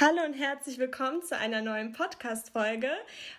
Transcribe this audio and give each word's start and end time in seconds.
Hallo 0.00 0.24
und 0.24 0.34
herzlich 0.34 0.78
willkommen 0.78 1.22
zu 1.22 1.38
einer 1.38 1.62
neuen 1.62 1.92
Podcast-Folge. 1.92 2.90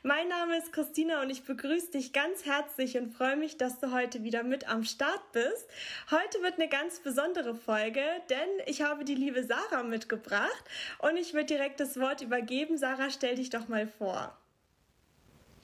Mein 0.04 0.30
Name 0.30 0.58
ist 0.58 0.72
Christina 0.72 1.22
und 1.22 1.30
ich 1.30 1.44
begrüße 1.44 1.92
dich 1.92 2.14
ganz 2.14 2.46
herzlich 2.46 2.98
und 2.98 3.10
freue 3.12 3.36
mich, 3.36 3.58
dass 3.58 3.82
du 3.82 3.92
heute 3.92 4.24
wieder 4.24 4.42
mit 4.44 4.70
am 4.70 4.86
Start 4.86 5.34
bist. 5.34 5.68
Heute 6.12 6.42
wird 6.44 6.54
eine 6.54 6.70
ganz 6.70 7.02
besondere 7.02 7.56
Folge, 7.56 8.00
denn 8.30 8.48
ich 8.68 8.82
habe 8.82 9.04
die 9.04 9.16
liebe 9.16 9.44
Sarah 9.44 9.84
mitgebracht 9.84 10.64
und 11.00 11.18
ich 11.18 11.34
würde 11.34 11.48
direkt 11.48 11.82
das 11.82 12.00
Wort 12.00 12.22
übergeben. 12.22 12.78
Sarah, 12.78 13.10
stell 13.10 13.36
dich 13.36 13.50
doch 13.50 13.68
mal 13.68 13.86
vor. 13.86 14.34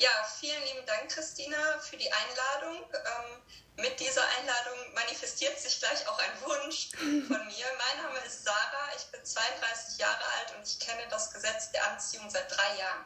Ja, 0.01 0.09
vielen 0.39 0.63
lieben 0.63 0.83
Dank, 0.87 1.11
Christina, 1.11 1.77
für 1.79 1.95
die 1.95 2.09
Einladung. 2.11 2.83
Ähm, 2.91 3.83
mit 3.83 3.99
dieser 3.99 4.23
Einladung 4.39 4.95
manifestiert 4.95 5.59
sich 5.59 5.79
gleich 5.79 6.07
auch 6.07 6.17
ein 6.17 6.41
Wunsch 6.41 6.89
von 6.97 7.37
mir. 7.45 7.65
Mein 7.77 8.03
Name 8.03 8.17
ist 8.25 8.43
Sarah, 8.43 8.89
ich 8.97 9.05
bin 9.11 9.23
32 9.23 9.99
Jahre 9.99 10.23
alt 10.39 10.57
und 10.57 10.67
ich 10.67 10.79
kenne 10.79 11.03
das 11.11 11.31
Gesetz 11.31 11.71
der 11.71 11.87
Anziehung 11.87 12.27
seit 12.31 12.49
drei 12.49 12.79
Jahren. 12.79 13.05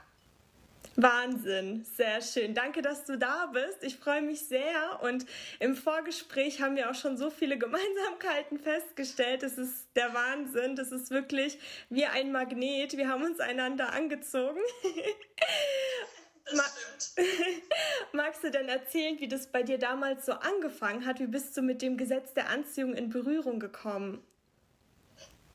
Wahnsinn, 0.96 1.86
sehr 1.98 2.22
schön. 2.22 2.54
Danke, 2.56 2.82
dass 2.82 3.04
du 3.04 3.18
da 3.18 3.48
bist. 3.48 3.84
Ich 3.84 3.98
freue 3.98 4.22
mich 4.22 4.48
sehr. 4.48 5.02
Und 5.02 5.26
im 5.60 5.76
Vorgespräch 5.76 6.62
haben 6.62 6.78
wir 6.78 6.90
auch 6.90 6.96
schon 6.96 7.18
so 7.18 7.30
viele 7.30 7.58
Gemeinsamkeiten 7.60 8.58
festgestellt. 8.58 9.44
Es 9.44 9.58
ist 9.58 9.88
der 9.98 10.14
Wahnsinn. 10.14 10.78
Das 10.78 10.94
ist 10.94 11.12
wirklich 11.12 11.60
wie 11.90 12.06
ein 12.06 12.32
Magnet. 12.32 12.96
Wir 12.96 13.10
haben 13.10 13.26
uns 13.26 13.42
einander 13.42 13.92
angezogen. 13.92 14.62
Das 16.46 16.74
stimmt. 17.00 17.28
Magst 18.12 18.44
du 18.44 18.52
denn 18.52 18.70
erzählen, 18.70 19.20
wie 19.20 19.28
das 19.28 19.48
bei 19.52 19.64
dir 19.64 19.80
damals 19.80 20.26
so 20.26 20.34
angefangen 20.34 21.06
hat? 21.06 21.20
Wie 21.20 21.28
bist 21.28 21.56
du 21.58 21.62
mit 21.62 21.82
dem 21.82 21.98
Gesetz 21.98 22.34
der 22.34 22.50
Anziehung 22.50 22.94
in 22.94 23.10
Berührung 23.10 23.60
gekommen? 23.60 24.26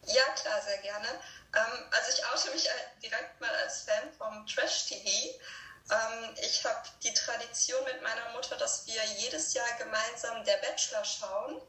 Ja, 0.07 0.25
klar, 0.35 0.61
sehr 0.63 0.79
gerne. 0.79 1.09
Ähm, 1.55 1.85
also 1.91 2.13
ich 2.13 2.27
oute 2.27 2.51
mich 2.53 2.69
direkt 3.03 3.41
mal 3.41 3.55
als 3.63 3.83
Fan 3.83 4.13
vom 4.19 4.47
Trash-TV. 4.47 5.39
Ähm, 5.91 6.35
ich 6.43 6.65
habe 6.65 6.83
die 7.03 7.13
Tradition 7.15 7.83
mit 7.85 8.03
meiner 8.03 8.31
Mutter, 8.33 8.57
dass 8.57 8.87
wir 8.87 9.03
jedes 9.19 9.55
Jahr 9.55 9.69
gemeinsam 9.79 10.45
Der 10.45 10.57
Bachelor 10.59 11.05
schauen. 11.05 11.61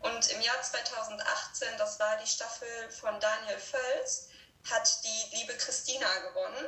Und 0.00 0.30
im 0.30 0.40
Jahr 0.40 0.62
2018, 0.62 1.68
das 1.78 1.98
war 1.98 2.16
die 2.18 2.26
Staffel 2.26 2.90
von 2.90 3.18
Daniel 3.20 3.58
Völz, 3.58 4.28
hat 4.70 5.04
die 5.04 5.36
liebe 5.36 5.54
Christina 5.54 6.06
gewonnen. 6.28 6.66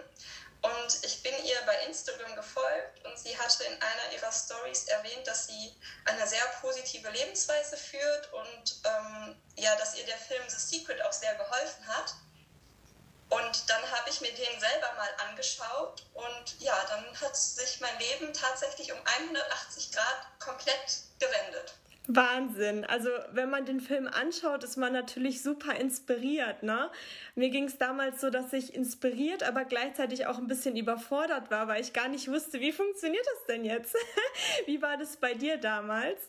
Und 0.62 1.04
ich 1.04 1.22
bin 1.24 1.34
ihr 1.44 1.60
bei 1.66 1.76
Instagram 1.86 2.36
gefolgt 2.36 3.04
und 3.04 3.18
sie 3.18 3.36
hatte 3.36 3.64
in 3.64 3.82
einer 3.82 4.12
ihrer 4.14 4.30
Stories 4.30 4.84
erwähnt, 4.84 5.26
dass 5.26 5.48
sie 5.48 5.74
eine 6.04 6.24
sehr 6.26 6.44
positive 6.60 7.10
Lebensweise 7.10 7.76
führt 7.76 8.32
und 8.32 8.80
ähm, 8.84 9.42
ja, 9.56 9.74
dass 9.76 9.96
ihr 9.96 10.06
der 10.06 10.18
Film 10.18 10.42
The 10.48 10.56
Secret 10.56 11.02
auch 11.02 11.12
sehr 11.12 11.34
geholfen 11.34 11.86
hat. 11.88 12.14
Und 13.30 13.70
dann 13.70 13.90
habe 13.90 14.08
ich 14.10 14.20
mir 14.20 14.32
den 14.32 14.60
selber 14.60 14.92
mal 14.92 15.08
angeschaut 15.28 16.04
und 16.14 16.60
ja, 16.60 16.76
dann 16.88 17.20
hat 17.20 17.36
sich 17.36 17.80
mein 17.80 17.98
Leben 17.98 18.32
tatsächlich 18.32 18.92
um 18.92 18.98
180 19.04 19.90
Grad 19.90 20.38
komplett 20.38 20.98
gewendet. 21.18 21.74
Wahnsinn. 22.08 22.84
Also 22.84 23.10
wenn 23.30 23.48
man 23.48 23.64
den 23.64 23.80
Film 23.80 24.08
anschaut, 24.08 24.64
ist 24.64 24.76
man 24.76 24.92
natürlich 24.92 25.42
super 25.42 25.74
inspiriert. 25.76 26.62
Ne? 26.62 26.90
Mir 27.36 27.50
ging 27.50 27.64
es 27.66 27.78
damals 27.78 28.20
so, 28.20 28.30
dass 28.30 28.52
ich 28.52 28.74
inspiriert, 28.74 29.42
aber 29.44 29.64
gleichzeitig 29.64 30.26
auch 30.26 30.38
ein 30.38 30.48
bisschen 30.48 30.76
überfordert 30.76 31.50
war, 31.50 31.68
weil 31.68 31.80
ich 31.80 31.92
gar 31.92 32.08
nicht 32.08 32.28
wusste, 32.28 32.60
wie 32.60 32.72
funktioniert 32.72 33.24
das 33.24 33.46
denn 33.46 33.64
jetzt? 33.64 33.94
wie 34.66 34.82
war 34.82 34.96
das 34.96 35.16
bei 35.16 35.34
dir 35.34 35.58
damals? 35.58 36.20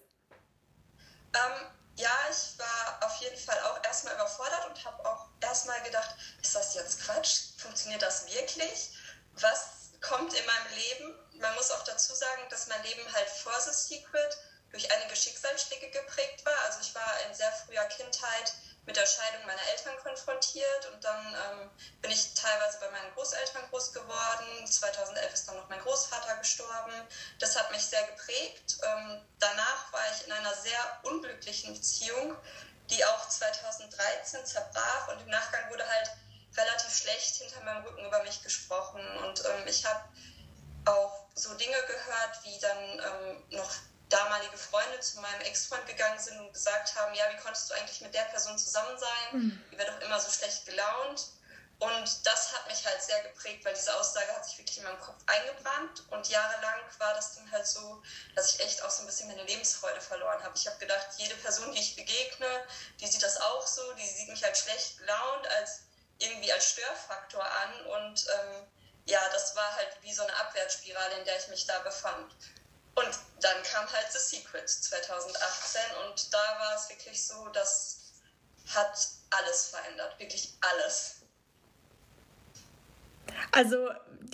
Ähm, 1.33 1.67
ja, 1.95 2.11
ich 2.29 2.59
war 2.59 3.07
auf 3.07 3.15
jeden 3.21 3.37
Fall 3.37 3.57
auch 3.61 3.83
erstmal 3.83 4.13
überfordert 4.13 4.67
und 4.69 4.85
habe 4.85 5.05
auch 5.05 5.27
erstmal 5.41 5.81
gedacht, 5.81 6.15
ist 6.41 6.55
das 6.55 6.75
jetzt 6.75 7.03
Quatsch? 7.03 7.57
Funktioniert 7.57 8.01
das 8.01 8.31
wirklich? 8.31 8.91
Was 9.39 9.91
kommt 10.01 10.33
in 10.33 10.45
meinem 10.45 10.75
Leben? 10.75 11.15
Man 11.39 11.55
muss 11.55 11.71
auch 11.71 11.83
dazu 11.83 12.13
sagen, 12.13 12.43
dass 12.51 12.67
mein 12.67 12.83
Leben 12.83 13.01
halt 13.11 13.27
vor 13.27 13.59
The 13.59 13.71
Secret 13.71 14.37
durch 14.73 14.91
einige 14.91 15.15
Schicksalsschläge 15.15 15.91
geprägt 15.91 16.45
war. 16.45 16.59
Also 16.65 16.79
ich 16.81 16.93
war 16.93 17.19
in 17.27 17.33
sehr 17.33 17.51
früher 17.51 17.85
Kindheit 17.85 18.53
mit 18.85 18.97
der 18.97 19.05
Scheidung 19.05 19.45
meiner 19.45 19.61
Eltern 19.69 19.95
konfrontiert 20.01 20.91
und 20.91 21.01
dann 21.03 21.25
ähm, 21.27 21.69
bin 22.01 22.11
ich 22.11 22.33
teilweise 22.33 22.79
bei 22.79 22.89
meinen 22.89 23.13
Großeltern 23.13 23.69
groß 23.69 23.93
geworden. 23.93 24.67
2011 24.67 25.33
ist 25.33 25.47
dann 25.47 25.55
noch 25.55 25.69
mein 25.69 25.79
Großvater 25.79 26.35
gestorben. 26.37 26.91
Das 27.39 27.55
hat 27.55 27.71
mich 27.71 27.85
sehr 27.85 28.03
geprägt. 28.07 28.77
Ähm, 28.83 29.21
danach 29.39 29.93
war 29.93 30.01
ich 30.13 30.25
in 30.25 30.33
einer 30.33 30.53
sehr 30.55 30.99
unglücklichen 31.03 31.73
Beziehung, 31.73 32.35
die 32.89 33.05
auch 33.05 33.29
2013 33.29 34.45
zerbrach 34.45 35.07
und 35.09 35.21
im 35.21 35.29
Nachgang 35.29 35.69
wurde 35.69 35.87
halt 35.87 36.11
relativ 36.57 36.93
schlecht 36.93 37.35
hinter 37.35 37.61
meinem 37.61 37.85
Rücken 37.85 38.05
über 38.05 38.21
mich 38.23 38.41
gesprochen 38.43 39.01
und 39.23 39.45
ähm, 39.45 39.67
ich 39.67 39.85
habe 39.85 40.03
auch 40.85 41.25
so 41.35 41.53
Dinge 41.55 41.81
gehört, 41.83 42.43
wie 42.43 42.59
dann 42.59 42.99
ähm, 42.99 43.43
noch 43.51 43.73
damalige 44.09 44.57
Freunde 44.57 44.99
zu 44.99 45.19
meinem 45.19 45.41
Ex-Freund 45.41 45.85
gegangen 45.87 46.19
sind 46.19 46.39
und 46.39 46.53
gesagt 46.53 46.95
haben, 46.95 47.13
ja, 47.15 47.25
wie 47.31 47.41
konntest 47.41 47.69
du 47.69 47.73
eigentlich 47.75 48.01
mit 48.01 48.13
der 48.13 48.23
Person 48.23 48.57
zusammen 48.57 48.97
sein? 48.97 49.39
Mhm. 49.39 49.63
Die 49.71 49.77
wäre 49.77 49.91
doch 49.91 50.01
immer 50.01 50.19
so 50.19 50.31
schlecht 50.31 50.65
gelaunt. 50.65 51.27
Und 51.79 52.25
das 52.25 52.53
hat 52.53 52.65
mich 52.67 52.85
halt 52.85 53.01
sehr 53.01 53.21
geprägt, 53.23 53.65
weil 53.65 53.73
diese 53.73 53.93
Aussage 53.95 54.33
hat 54.33 54.45
sich 54.45 54.57
wirklich 54.57 54.77
in 54.77 54.83
meinem 54.83 54.99
Kopf 55.01 55.21
eingebrannt. 55.25 56.03
Und 56.11 56.29
jahrelang 56.29 56.79
war 56.99 57.13
das 57.13 57.35
dann 57.35 57.51
halt 57.51 57.67
so, 57.67 58.01
dass 58.35 58.53
ich 58.53 58.61
echt 58.61 58.81
auch 58.83 58.89
so 58.89 59.01
ein 59.01 59.05
bisschen 59.05 59.27
meine 59.27 59.43
Lebensfreude 59.43 59.99
verloren 59.99 60.41
habe. 60.43 60.55
Ich 60.55 60.65
habe 60.65 60.77
gedacht, 60.77 61.07
jede 61.17 61.35
Person, 61.35 61.73
die 61.73 61.79
ich 61.79 61.95
begegne, 61.95 62.47
die 63.01 63.07
sieht 63.07 63.23
das 63.23 63.41
auch 63.41 63.67
so, 63.67 63.81
die 63.93 64.07
sieht 64.07 64.29
mich 64.29 64.43
halt 64.43 64.57
schlecht 64.57 64.99
gelaunt 64.99 65.47
als 65.47 65.81
irgendwie 66.19 66.53
als 66.53 66.69
Störfaktor 66.69 67.43
an. 67.43 67.85
Und 67.87 68.25
ähm, 68.29 68.67
ja, 69.05 69.19
das 69.33 69.53
war 69.55 69.75
halt 69.75 69.97
wie 70.01 70.13
so 70.13 70.23
eine 70.23 70.35
Abwärtsspirale, 70.37 71.17
in 71.17 71.25
der 71.25 71.37
ich 71.37 71.47
mich 71.49 71.65
da 71.65 71.79
befand. 71.79 72.33
Und 72.95 73.09
dann 73.41 73.63
kam 73.63 73.91
halt 73.91 74.11
The 74.11 74.19
Secret 74.19 74.69
2018 74.69 75.81
und 76.05 76.33
da 76.33 76.59
war 76.59 76.75
es 76.75 76.89
wirklich 76.89 77.25
so, 77.25 77.47
das 77.49 78.13
hat 78.73 79.07
alles 79.31 79.67
verändert, 79.67 80.19
wirklich 80.19 80.53
alles. 80.61 81.15
Also 83.51 83.89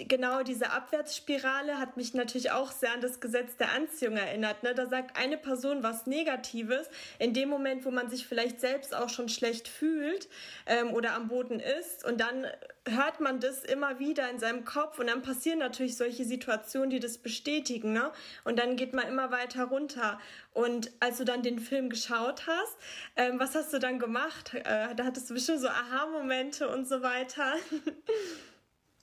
genau 0.07 0.43
diese 0.43 0.71
Abwärtsspirale 0.71 1.79
hat 1.79 1.97
mich 1.97 2.13
natürlich 2.13 2.51
auch 2.51 2.71
sehr 2.71 2.93
an 2.93 3.01
das 3.01 3.19
Gesetz 3.19 3.57
der 3.57 3.71
Anziehung 3.73 4.17
erinnert. 4.17 4.63
Ne? 4.63 4.73
Da 4.73 4.87
sagt 4.87 5.17
eine 5.17 5.37
Person 5.37 5.83
was 5.83 6.07
Negatives 6.07 6.89
in 7.17 7.33
dem 7.33 7.49
Moment, 7.49 7.85
wo 7.85 7.91
man 7.91 8.09
sich 8.09 8.27
vielleicht 8.27 8.61
selbst 8.61 8.95
auch 8.95 9.09
schon 9.09 9.29
schlecht 9.29 9.67
fühlt 9.67 10.29
ähm, 10.65 10.93
oder 10.93 11.13
am 11.13 11.27
Boden 11.27 11.59
ist 11.59 12.05
und 12.05 12.21
dann 12.21 12.45
hört 12.87 13.19
man 13.19 13.39
das 13.39 13.63
immer 13.63 13.99
wieder 13.99 14.29
in 14.29 14.39
seinem 14.39 14.65
Kopf 14.65 14.99
und 14.99 15.07
dann 15.07 15.21
passieren 15.21 15.59
natürlich 15.59 15.97
solche 15.97 16.25
Situationen, 16.25 16.89
die 16.89 16.99
das 16.99 17.17
bestätigen. 17.17 17.93
Ne? 17.93 18.11
Und 18.43 18.57
dann 18.59 18.75
geht 18.75 18.93
man 18.93 19.07
immer 19.07 19.31
weiter 19.31 19.66
runter. 19.66 20.19
Und 20.53 20.91
als 20.99 21.17
du 21.17 21.25
dann 21.25 21.43
den 21.43 21.59
Film 21.59 21.89
geschaut 21.89 22.47
hast, 22.47 22.77
ähm, 23.16 23.39
was 23.39 23.55
hast 23.55 23.73
du 23.73 23.79
dann 23.79 23.99
gemacht? 23.99 24.53
Äh, 24.53 24.95
da 24.95 25.05
hattest 25.05 25.29
du 25.29 25.33
bestimmt 25.33 25.59
so 25.59 25.67
Aha-Momente 25.67 26.67
und 26.69 26.87
so 26.87 27.01
weiter. 27.01 27.53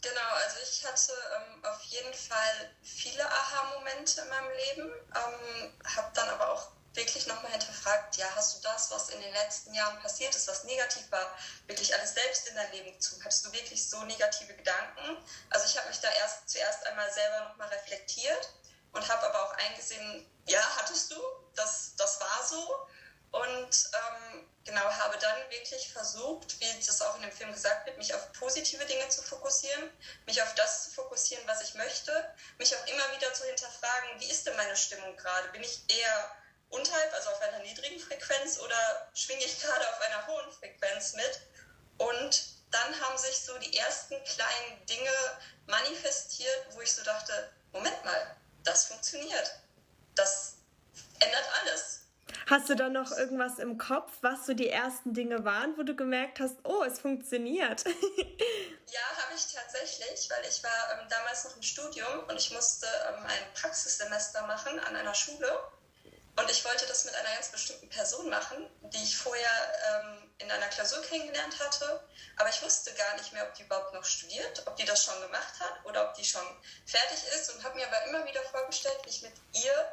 Genau, 0.09 0.35
also 0.35 0.57
ich 0.63 0.85
hatte 0.87 1.13
ähm, 1.35 1.65
auf 1.65 1.83
jeden 1.83 2.15
Fall 2.15 2.71
viele 2.83 3.29
Aha-Momente 3.29 4.21
in 4.21 4.29
meinem 4.29 4.51
Leben, 4.51 4.93
ähm, 5.17 5.81
habe 5.97 6.13
dann 6.15 6.29
aber 6.29 6.53
auch 6.53 6.69
wirklich 6.95 7.27
nochmal 7.27 7.51
hinterfragt, 7.51 8.17
ja, 8.17 8.27
hast 8.37 8.57
du 8.57 8.63
das, 8.63 8.91
was 8.93 9.09
in 9.09 9.21
den 9.21 9.33
letzten 9.33 9.75
Jahren 9.75 10.01
passiert 10.01 10.35
ist, 10.37 10.47
was 10.47 10.63
negativ 10.63 11.11
war, 11.11 11.37
wirklich 11.67 11.93
alles 11.93 12.15
selbst 12.15 12.47
in 12.47 12.55
dein 12.55 12.71
Leben 12.71 12.93
gezogen? 12.93 13.25
Hattest 13.25 13.47
du 13.47 13.53
wirklich 13.53 13.89
so 13.89 14.01
negative 14.05 14.55
Gedanken? 14.55 15.17
Also 15.51 15.67
ich 15.67 15.77
habe 15.77 15.89
mich 15.89 15.99
da 15.99 16.09
erst 16.09 16.51
zuerst 16.51 16.87
einmal 16.87 17.13
selber 17.13 17.49
nochmal 17.49 17.69
reflektiert 17.69 18.53
und 18.93 19.09
habe 19.09 19.27
aber 19.27 19.43
auch 19.43 19.55
eingesehen, 19.55 20.31
ja, 20.47 20.63
hattest 20.77 21.11
du, 21.11 21.21
das, 21.57 21.97
das 21.97 22.21
war 22.21 22.47
so. 22.47 22.87
Und 23.33 23.91
ähm, 23.93 24.46
genau, 24.67 24.85
habe 24.85 25.17
dann 25.19 25.51
wirklich 25.51 25.91
versucht, 25.93 26.61
wie 26.61 26.67
das 26.85 27.01
auch 27.03 27.17
in 27.17 27.23
dem 27.23 27.33
Film 27.33 27.53
gesagt 27.53 27.87
wird, 27.87 27.97
mich 27.97 28.13
auf 28.15 28.33
positive 28.33 28.85
Dinge 28.85 29.09
zu 29.09 29.23
fokussieren, 29.23 29.91
mich 30.27 30.43
auf 30.43 30.55
das 30.55 30.85
zu 30.85 30.91
fokussieren, 30.91 31.47
was 31.47 31.63
ich 31.63 31.75
möchte, 31.75 32.35
mich 32.59 32.77
auch 32.77 32.87
immer 32.87 33.17
wieder 33.17 33.33
zu 33.33 33.45
hinterfragen, 33.45 34.21
wie 34.21 34.29
ist 34.29 34.47
denn 34.47 34.57
meine 34.57 34.77
Stimmung 34.77 35.17
gerade? 35.17 35.49
Bin 35.49 35.63
ich 35.63 35.81
eher 35.89 36.37
unterhalb, 36.71 37.13
also 37.15 37.31
auf 37.31 37.41
einer 37.41 37.61
niedrigen 37.61 38.01
Frequenz 38.01 38.59
oder 38.59 39.11
schwinge 39.15 39.45
ich 39.45 39.61
gerade 39.61 39.89
auf 39.89 40.01
einer 40.01 40.27
hohen 40.27 40.53
Frequenz 40.53 41.15
mit? 41.15 41.41
Und 41.99 42.45
dann 42.71 43.01
haben 43.01 43.17
sich 43.17 43.39
so 43.41 43.57
die 43.59 43.77
ersten 43.77 44.23
kleinen 44.25 44.87
Dinge 44.87 45.39
manifestiert, 45.67 46.67
wo 46.71 46.81
ich 46.81 46.93
so 46.93 47.03
dachte, 47.05 47.53
Moment 47.73 48.05
mal, 48.05 48.37
das 48.65 48.87
funktioniert. 48.87 49.53
Das 50.15 50.55
ändert 51.21 51.45
alles. 51.61 52.06
Hast 52.49 52.69
du 52.69 52.77
da 52.77 52.89
noch 52.89 53.11
irgendwas 53.11 53.59
im 53.59 53.77
Kopf, 53.77 54.13
was 54.21 54.47
so 54.47 54.55
die 54.55 54.69
ersten 54.69 55.13
Dinge 55.13 55.45
waren, 55.45 55.77
wo 55.77 55.83
du 55.83 55.97
gemerkt 55.97 56.39
hast, 56.39 56.57
oh, 56.63 56.85
es 56.85 57.01
funktioniert? 57.01 57.85
ja, 57.85 59.01
habe 59.25 59.35
ich 59.35 59.53
tatsächlich, 59.53 60.31
weil 60.31 60.49
ich 60.49 60.63
war 60.63 60.93
ähm, 60.93 61.09
damals 61.09 61.45
noch 61.45 61.57
im 61.57 61.63
Studium 61.63 62.21
und 62.29 62.37
ich 62.37 62.53
musste 62.53 62.87
ähm, 63.09 63.27
ein 63.27 63.53
Praxissemester 63.61 64.47
machen 64.47 64.79
an 64.79 64.95
einer 64.95 65.15
Schule. 65.15 65.59
Und 66.39 66.49
ich 66.49 66.65
wollte 66.65 66.87
das 66.87 67.05
mit 67.07 67.17
einer 67.17 67.35
ganz 67.35 67.49
bestimmten 67.49 67.89
Person 67.89 68.29
machen, 68.29 68.69
die 68.93 69.03
ich 69.03 69.17
vorher 69.17 69.51
ähm, 69.91 70.31
in 70.39 70.51
einer 70.51 70.69
Klausur 70.69 71.03
kennengelernt 71.03 71.59
hatte. 71.59 72.01
Aber 72.37 72.49
ich 72.49 72.63
wusste 72.63 72.95
gar 72.95 73.17
nicht 73.17 73.33
mehr, 73.33 73.43
ob 73.49 73.55
die 73.55 73.65
überhaupt 73.65 73.93
noch 73.93 74.05
studiert, 74.05 74.63
ob 74.67 74.77
die 74.77 74.85
das 74.85 75.03
schon 75.03 75.21
gemacht 75.23 75.59
hat 75.59 75.85
oder 75.85 76.09
ob 76.09 76.15
die 76.15 76.25
schon 76.25 76.47
fertig 76.85 77.25
ist 77.35 77.53
und 77.53 77.65
habe 77.65 77.75
mir 77.75 77.89
aber 77.89 78.07
immer 78.07 78.25
wieder 78.29 78.43
vorgestellt, 78.43 78.99
wie 79.05 79.11
ich 79.11 79.23
mit 79.23 79.33
ihr 79.55 79.89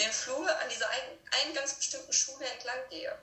den 0.00 0.12
Flur 0.12 0.48
an 0.60 0.68
dieser 0.68 0.88
einen, 0.88 1.28
einen 1.42 1.54
ganz 1.54 1.74
bestimmten 1.74 2.12
Schule 2.12 2.46
entlang 2.46 2.88
gehe. 2.88 3.16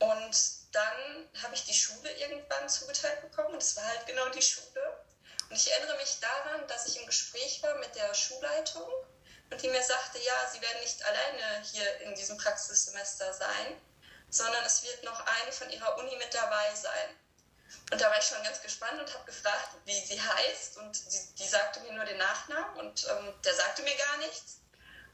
Und 0.00 0.36
dann 0.72 1.28
habe 1.42 1.54
ich 1.54 1.64
die 1.64 1.74
Schule 1.74 2.10
irgendwann 2.12 2.68
zugeteilt 2.68 3.20
bekommen 3.22 3.54
und 3.54 3.62
es 3.62 3.76
war 3.76 3.84
halt 3.84 4.06
genau 4.06 4.28
die 4.30 4.42
Schule. 4.42 5.04
Und 5.50 5.56
ich 5.56 5.70
erinnere 5.72 5.96
mich 5.96 6.18
daran, 6.20 6.66
dass 6.68 6.86
ich 6.86 7.00
im 7.00 7.06
Gespräch 7.06 7.62
war 7.62 7.74
mit 7.76 7.94
der 7.94 8.12
Schulleitung 8.14 8.90
und 9.50 9.62
die 9.62 9.68
mir 9.68 9.82
sagte, 9.82 10.18
ja, 10.18 10.50
sie 10.52 10.60
werden 10.60 10.80
nicht 10.80 11.02
alleine 11.04 11.62
hier 11.72 12.00
in 12.00 12.14
diesem 12.14 12.36
Praxissemester 12.36 13.32
sein, 13.32 13.80
sondern 14.30 14.64
es 14.64 14.82
wird 14.82 15.02
noch 15.04 15.20
eine 15.20 15.52
von 15.52 15.70
ihrer 15.70 15.96
Uni 15.98 16.16
mit 16.16 16.32
dabei 16.34 16.74
sein. 16.74 17.16
Und 17.90 18.00
da 18.00 18.10
war 18.10 18.18
ich 18.18 18.24
schon 18.24 18.42
ganz 18.42 18.60
gespannt 18.60 19.00
und 19.00 19.12
habe 19.14 19.24
gefragt, 19.24 19.70
wie 19.84 20.00
sie 20.04 20.20
heißt. 20.20 20.76
Und 20.78 20.94
sie, 20.94 21.34
die 21.34 21.48
sagte 21.48 21.80
mir 21.80 21.92
nur 21.92 22.04
den 22.04 22.18
Nachnamen 22.18 22.76
und 22.78 23.06
ähm, 23.08 23.34
der 23.42 23.54
sagte 23.54 23.82
mir 23.82 23.96
gar 23.96 24.18
nichts. 24.18 24.60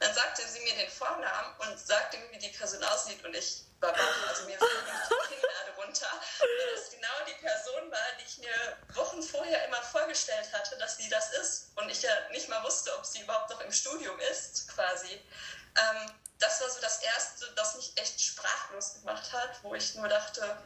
Dann 0.05 0.13
sagte 0.13 0.43
sie 0.47 0.61
mir 0.61 0.75
den 0.75 0.91
Vornamen 0.91 1.55
und 1.61 1.79
sagte 1.79 2.19
mir, 2.19 2.31
wie 2.33 2.39
die 2.39 2.51
Person 2.51 2.85
aussieht. 2.85 3.25
Und 3.25 3.35
ich 3.35 3.63
war 3.81 3.91
baff, 3.91 4.29
also 4.29 4.45
mir 4.45 4.53
ist 4.53 4.61
die 4.61 5.35
Kinnlade 5.35 5.71
runter, 5.79 6.09
weil 6.41 6.77
das 6.77 6.91
genau 6.91 7.15
die 7.27 7.41
Person 7.43 7.91
war, 7.91 7.99
die 8.21 8.25
ich 8.25 8.37
mir 8.37 8.77
Wochen 8.97 9.23
vorher 9.23 9.67
immer 9.67 9.81
vorgestellt 9.81 10.53
hatte, 10.53 10.77
dass 10.77 10.99
sie 10.99 11.09
das 11.09 11.33
ist. 11.33 11.71
Und 11.77 11.89
ich 11.89 12.03
ja 12.03 12.11
nicht 12.33 12.51
mal 12.51 12.63
wusste, 12.65 12.95
ob 12.99 13.07
sie 13.07 13.23
überhaupt 13.23 13.49
noch 13.49 13.63
im 13.63 13.73
Studium 13.73 14.19
ist, 14.31 14.69
quasi. 14.69 15.09
Ähm, 15.09 16.13
das 16.39 16.61
war 16.61 16.69
so 16.69 16.83
das 16.83 17.03
Erste, 17.03 17.51
das 17.57 17.75
mich 17.77 17.97
echt 17.97 18.21
sprachlos 18.21 19.01
gemacht 19.01 19.33
hat, 19.33 19.59
wo 19.63 19.75
ich 19.75 19.95
nur 19.95 20.09
dachte, 20.09 20.59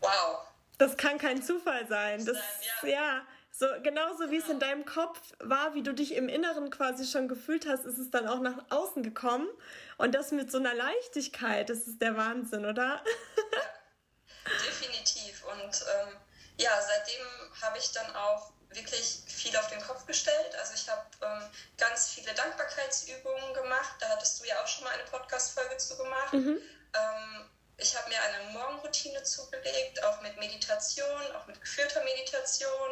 wow. 0.00 0.46
Das 0.78 0.96
kann 0.96 1.18
kein 1.18 1.42
Zufall 1.42 1.86
sein. 1.88 2.24
Das, 2.24 2.38
ja. 2.82 2.88
ja. 2.88 3.26
So, 3.58 3.66
genauso 3.82 4.30
wie 4.30 4.36
es 4.36 4.48
in 4.48 4.60
deinem 4.60 4.84
Kopf 4.84 5.18
war, 5.40 5.74
wie 5.74 5.82
du 5.82 5.92
dich 5.92 6.14
im 6.14 6.28
Inneren 6.28 6.70
quasi 6.70 7.04
schon 7.04 7.26
gefühlt 7.26 7.66
hast, 7.66 7.84
ist 7.86 7.98
es 7.98 8.08
dann 8.08 8.28
auch 8.28 8.38
nach 8.38 8.56
außen 8.70 9.02
gekommen. 9.02 9.48
Und 9.96 10.14
das 10.14 10.30
mit 10.30 10.52
so 10.52 10.58
einer 10.58 10.74
Leichtigkeit, 10.74 11.68
das 11.68 11.88
ist 11.88 12.00
der 12.00 12.16
Wahnsinn, 12.16 12.64
oder? 12.64 13.02
Ja, 13.04 14.50
definitiv. 14.64 15.44
Und 15.44 15.64
ähm, 15.64 16.14
ja, 16.58 16.70
seitdem 16.80 17.26
habe 17.60 17.78
ich 17.78 17.90
dann 17.90 18.14
auch 18.14 18.52
wirklich 18.70 19.22
viel 19.26 19.56
auf 19.56 19.68
den 19.70 19.80
Kopf 19.80 20.06
gestellt. 20.06 20.54
Also 20.60 20.74
ich 20.74 20.88
habe 20.88 21.02
ähm, 21.22 21.50
ganz 21.78 22.10
viele 22.10 22.32
Dankbarkeitsübungen 22.34 23.54
gemacht. 23.54 23.96
Da 23.98 24.08
hattest 24.10 24.40
du 24.40 24.46
ja 24.46 24.54
auch 24.62 24.68
schon 24.68 24.84
mal 24.84 24.94
eine 24.94 25.10
Podcast-Folge 25.10 25.76
zu 25.78 25.96
gemacht. 25.96 26.32
Mhm. 26.32 26.58
Ähm, 26.94 27.50
ich 27.78 27.96
habe 27.96 28.08
mir 28.08 28.20
eine 28.20 28.50
Morgenroutine 28.50 29.22
zugelegt, 29.22 30.02
auch 30.04 30.20
mit 30.20 30.36
Meditation, 30.38 31.32
auch 31.36 31.46
mit 31.46 31.60
geführter 31.60 32.02
Meditation 32.02 32.90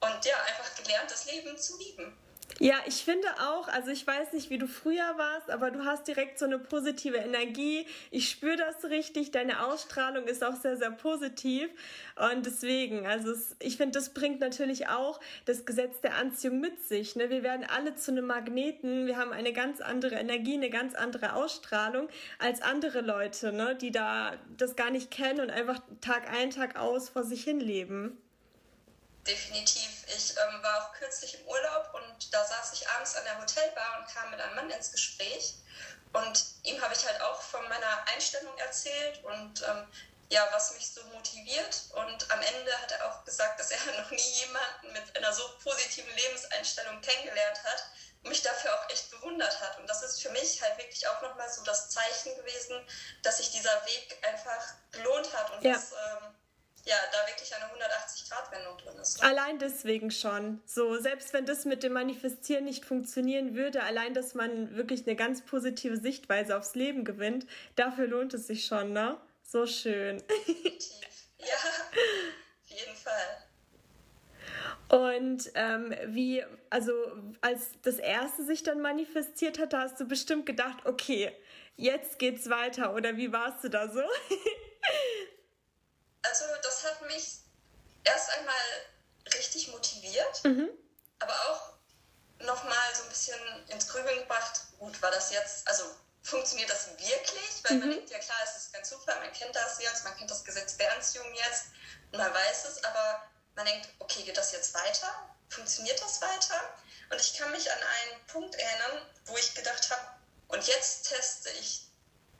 und 0.00 0.24
ja, 0.24 0.36
einfach 0.42 0.74
gelernt, 0.82 1.10
das 1.10 1.26
Leben 1.26 1.56
zu 1.56 1.78
lieben. 1.78 2.16
Ja, 2.58 2.76
ich 2.86 3.04
finde 3.04 3.28
auch, 3.38 3.68
also 3.68 3.90
ich 3.90 4.06
weiß 4.06 4.32
nicht, 4.32 4.48
wie 4.48 4.56
du 4.56 4.66
früher 4.66 5.18
warst, 5.18 5.50
aber 5.50 5.70
du 5.70 5.84
hast 5.84 6.08
direkt 6.08 6.38
so 6.38 6.46
eine 6.46 6.58
positive 6.58 7.18
Energie. 7.18 7.86
Ich 8.10 8.30
spüre 8.30 8.56
das 8.56 8.82
richtig. 8.84 9.30
Deine 9.30 9.66
Ausstrahlung 9.66 10.24
ist 10.24 10.42
auch 10.42 10.56
sehr, 10.56 10.78
sehr 10.78 10.90
positiv. 10.90 11.68
Und 12.16 12.46
deswegen, 12.46 13.06
also 13.06 13.30
es, 13.30 13.56
ich 13.58 13.76
finde, 13.76 13.98
das 13.98 14.14
bringt 14.14 14.40
natürlich 14.40 14.88
auch 14.88 15.20
das 15.44 15.66
Gesetz 15.66 16.00
der 16.00 16.14
Anziehung 16.14 16.58
mit 16.60 16.82
sich. 16.82 17.14
Ne? 17.14 17.28
Wir 17.28 17.42
werden 17.42 17.66
alle 17.68 17.94
zu 17.94 18.10
einem 18.10 18.26
Magneten. 18.26 19.06
Wir 19.06 19.18
haben 19.18 19.34
eine 19.34 19.52
ganz 19.52 19.82
andere 19.82 20.14
Energie, 20.14 20.54
eine 20.54 20.70
ganz 20.70 20.94
andere 20.94 21.34
Ausstrahlung 21.34 22.08
als 22.38 22.62
andere 22.62 23.02
Leute, 23.02 23.52
ne? 23.52 23.76
die 23.76 23.90
da 23.90 24.32
das 24.56 24.76
gar 24.76 24.90
nicht 24.90 25.10
kennen 25.10 25.40
und 25.40 25.50
einfach 25.50 25.80
Tag 26.00 26.30
ein, 26.32 26.50
Tag 26.50 26.78
aus 26.78 27.10
vor 27.10 27.24
sich 27.24 27.44
hin 27.44 27.60
leben 27.60 28.16
definitiv. 29.26 30.04
Ich 30.06 30.30
ähm, 30.30 30.62
war 30.62 30.82
auch 30.82 30.92
kürzlich 30.92 31.40
im 31.40 31.46
Urlaub 31.46 31.92
und 32.16 32.32
da 32.32 32.44
saß 32.44 32.72
ich 32.72 32.88
abends 32.88 33.14
an 33.14 33.24
der 33.24 33.38
Hotelbar 33.38 33.98
und 33.98 34.12
kam 34.12 34.30
mit 34.30 34.40
einem 34.40 34.54
Mann 34.54 34.70
ins 34.70 34.90
Gespräch. 34.90 35.54
Und 36.12 36.46
ihm 36.62 36.80
habe 36.80 36.94
ich 36.94 37.06
halt 37.06 37.20
auch 37.20 37.42
von 37.42 37.62
meiner 37.68 38.08
Einstellung 38.14 38.56
erzählt 38.56 39.22
und 39.24 39.62
ähm, 39.62 39.86
ja, 40.30 40.48
was 40.50 40.72
mich 40.72 40.90
so 40.90 41.04
motiviert. 41.14 41.82
Und 41.94 42.30
am 42.30 42.40
Ende 42.40 42.72
hat 42.80 42.90
er 42.90 43.06
auch 43.06 43.24
gesagt, 43.24 43.60
dass 43.60 43.70
er 43.70 43.78
noch 44.02 44.10
nie 44.10 44.16
jemanden 44.16 44.92
mit 44.94 45.16
einer 45.16 45.32
so 45.32 45.42
positiven 45.62 46.14
Lebenseinstellung 46.16 47.00
kennengelernt 47.02 47.62
hat 47.64 47.84
und 48.22 48.30
mich 48.30 48.40
dafür 48.40 48.74
auch 48.74 48.90
echt 48.90 49.10
bewundert 49.10 49.60
hat. 49.60 49.78
Und 49.78 49.86
das 49.88 50.02
ist 50.02 50.22
für 50.22 50.30
mich 50.30 50.62
halt 50.62 50.78
wirklich 50.78 51.06
auch 51.06 51.20
nochmal 51.20 51.50
so 51.50 51.62
das 51.64 51.90
Zeichen 51.90 52.34
gewesen, 52.36 52.82
dass 53.22 53.36
sich 53.36 53.50
dieser 53.50 53.84
Weg 53.84 54.16
einfach 54.22 54.72
gelohnt 54.92 55.30
hat 55.34 55.50
und 55.52 55.62
ja. 55.62 55.74
dass 55.74 55.92
ähm, 55.92 56.34
ja, 56.86 56.96
da 57.12 57.26
wirklich 57.26 57.52
eine 57.52 57.64
180-Grad-Wendung 57.64 58.78
drin 58.78 58.96
ist. 59.00 59.22
Allein 59.22 59.58
deswegen 59.58 60.12
schon. 60.12 60.62
So, 60.66 60.96
selbst 60.98 61.32
wenn 61.32 61.44
das 61.44 61.64
mit 61.64 61.82
dem 61.82 61.92
Manifestieren 61.92 62.64
nicht 62.64 62.84
funktionieren 62.84 63.56
würde, 63.56 63.82
allein, 63.82 64.14
dass 64.14 64.34
man 64.34 64.76
wirklich 64.76 65.04
eine 65.06 65.16
ganz 65.16 65.44
positive 65.44 65.96
Sichtweise 65.96 66.56
aufs 66.56 66.76
Leben 66.76 67.04
gewinnt, 67.04 67.46
dafür 67.74 68.06
lohnt 68.06 68.34
es 68.34 68.46
sich 68.46 68.66
schon, 68.66 68.92
ne? 68.92 69.20
So 69.42 69.66
schön. 69.66 70.22
Definitiv. 70.28 71.08
Ja, 71.38 71.54
auf 71.54 72.70
jeden 72.70 72.96
Fall. 72.96 73.46
Und 74.88 75.50
ähm, 75.54 75.92
wie, 76.06 76.44
also 76.70 76.92
als 77.40 77.72
das 77.82 77.98
erste 77.98 78.44
sich 78.44 78.62
dann 78.62 78.80
manifestiert 78.80 79.58
hat, 79.58 79.74
hast 79.74 79.98
du 79.98 80.06
bestimmt 80.06 80.46
gedacht, 80.46 80.86
okay, 80.86 81.32
jetzt 81.76 82.20
geht's 82.20 82.48
weiter. 82.48 82.94
Oder 82.94 83.16
wie 83.16 83.32
warst 83.32 83.64
du 83.64 83.70
da 83.70 83.88
so? 83.88 84.02
also 86.28 86.44
das 86.62 86.84
hat 86.84 87.02
mich 87.02 87.38
erst 88.04 88.30
einmal 88.30 88.54
richtig 89.34 89.68
motiviert, 89.68 90.44
mhm. 90.44 90.68
aber 91.18 91.34
auch 91.50 91.72
nochmal 92.44 92.94
so 92.94 93.02
ein 93.02 93.08
bisschen 93.08 93.38
ins 93.68 93.88
Grübeln 93.88 94.20
gebracht, 94.20 94.60
gut, 94.78 95.00
war 95.02 95.10
das 95.10 95.32
jetzt, 95.32 95.66
also 95.66 95.84
funktioniert 96.22 96.70
das 96.70 96.88
wirklich? 96.88 97.64
Weil 97.64 97.72
mhm. 97.74 97.80
man 97.80 97.90
denkt, 97.90 98.10
ja 98.10 98.18
klar, 98.18 98.38
es 98.44 98.62
ist 98.62 98.72
kein 98.72 98.84
Zufall, 98.84 99.18
man 99.20 99.32
kennt 99.32 99.54
das 99.56 99.80
jetzt, 99.80 100.04
man 100.04 100.16
kennt 100.16 100.30
das 100.30 100.44
Gesetz 100.44 100.76
der 100.76 100.94
Anziehung 100.94 101.32
jetzt 101.34 101.66
man 102.12 102.32
weiß 102.32 102.64
es, 102.66 102.84
aber 102.84 103.22
man 103.54 103.66
denkt, 103.66 103.88
okay, 103.98 104.22
geht 104.22 104.36
das 104.36 104.52
jetzt 104.52 104.74
weiter? 104.74 105.08
Funktioniert 105.48 106.00
das 106.00 106.20
weiter? 106.20 106.60
Und 107.10 107.20
ich 107.20 107.34
kann 107.34 107.50
mich 107.52 107.70
an 107.70 107.78
einen 107.78 108.26
Punkt 108.26 108.54
erinnern, 108.54 109.06
wo 109.26 109.36
ich 109.36 109.54
gedacht 109.54 109.90
habe, 109.90 110.02
und 110.48 110.66
jetzt 110.66 111.08
teste 111.08 111.50
ich 111.60 111.88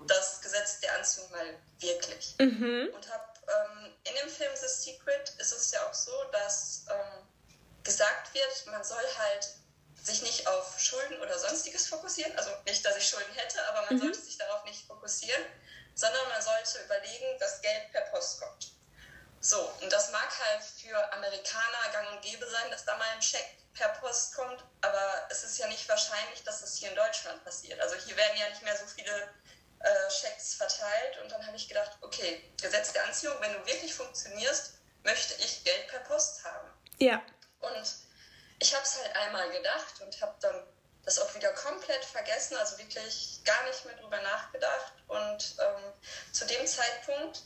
das 0.06 0.41
Gesetz 0.41 0.81
der 0.81 0.94
Anziehung 0.97 1.31
mal 1.31 1.59
wirklich. 1.79 2.35
Mhm. 2.39 2.91
Und 2.94 3.10
habe 3.10 3.25
ähm, 3.48 3.94
in 4.05 4.15
dem 4.15 4.29
Film 4.29 4.55
The 4.55 4.69
Secret 4.69 5.31
ist 5.38 5.53
es 5.53 5.70
ja 5.70 5.86
auch 5.86 5.94
so, 5.94 6.12
dass 6.32 6.84
ähm, 6.91 7.29
gesagt 7.82 8.34
wird, 8.34 8.67
man 8.67 8.84
soll 8.84 9.05
halt 9.19 9.48
sich 10.03 10.22
nicht 10.22 10.46
auf 10.46 10.79
Schulden 10.79 11.20
oder 11.20 11.38
sonstiges 11.38 11.88
fokussieren. 11.88 12.36
Also 12.36 12.50
nicht, 12.65 12.84
dass 12.84 12.96
ich 12.96 13.08
Schulden 13.08 13.32
hätte, 13.34 13.62
aber 13.69 13.82
man 13.86 13.94
mhm. 13.94 14.00
sollte 14.00 14.20
sich 14.20 14.38
darauf 14.38 14.65
nicht 14.65 14.86
fokussieren, 14.86 15.43
sondern 15.94 16.29
man 16.29 16.43
sollte 16.43 16.84
überlegen, 16.84 17.38
dass 17.38 17.60
Geld 17.60 17.91
per 17.93 18.03
Post 18.03 18.41
kommt. 18.41 18.72
So, 19.41 19.60
und 19.81 19.93
das 19.93 20.10
mag 20.10 20.29
halt 20.46 20.62
für 20.62 21.12
Amerikaner 21.12 21.93
gang 21.93 22.12
und 22.12 22.22
gäbe 22.22 22.48
sein, 22.48 22.70
dass 22.70 22.84
da 22.84 22.96
mal 22.96 23.08
ein 23.15 23.22
Scheck 23.22 23.46
per 23.74 23.88
Post 24.00 24.34
kommt, 24.34 24.65
aber 24.81 25.26
es 25.31 25.44
ist 25.44 25.58
ja 25.58 25.69
nicht 25.69 25.88
wahrscheinlich, 25.88 26.43
dass 26.44 26.62
das 26.62 26.76
hier 26.76 26.88
in 26.88 26.96
Deutschland 26.96 27.44
passiert. 27.44 27.79
Also 27.81 27.94
hier 27.96 28.17
werden 28.17 28.38
ja 28.38 28.48
nicht 28.48 28.62
mehr 28.62 28.76
so 28.76 28.86
viele 28.86 29.29
äh, 29.86 30.10
Schecks 30.10 30.55
verteilt 30.55 31.19
und 31.22 31.31
dann 31.31 31.46
habe 31.46 31.56
ich 31.56 31.69
gedacht, 31.69 31.93
okay, 32.00 32.43
Gesetz 32.60 32.93
der 32.93 33.05
Anziehung, 33.05 33.36
wenn 33.40 33.52
du 33.52 33.66
wirklich 33.66 33.94
funktionierst, 33.94 34.74
möchte 35.05 35.34
ich 35.34 35.62
Geld 35.62 35.86
per 35.88 36.00
Post 36.00 36.44
haben. 36.44 36.69
Ja. 36.98 37.22
Und 37.60 37.96
ich 38.58 38.74
habe 38.74 38.84
es 38.84 38.98
halt 39.00 39.14
einmal 39.16 39.50
gedacht 39.52 40.00
und 40.00 40.20
habe 40.20 40.34
dann 40.40 40.66
das 41.05 41.20
auch 41.20 41.32
wieder 41.36 41.52
komplett 41.52 42.05
vergessen, 42.05 42.56
also 42.56 42.78
wirklich 42.78 43.40
gar 43.44 43.62
nicht 43.64 43.84
mehr 43.84 43.94
drüber 43.94 44.20
nachgedacht. 44.22 44.93
Und 45.06 45.55
ähm, 45.60 45.93
zu 46.32 46.44
dem 46.46 46.66
Zeitpunkt 46.66 47.43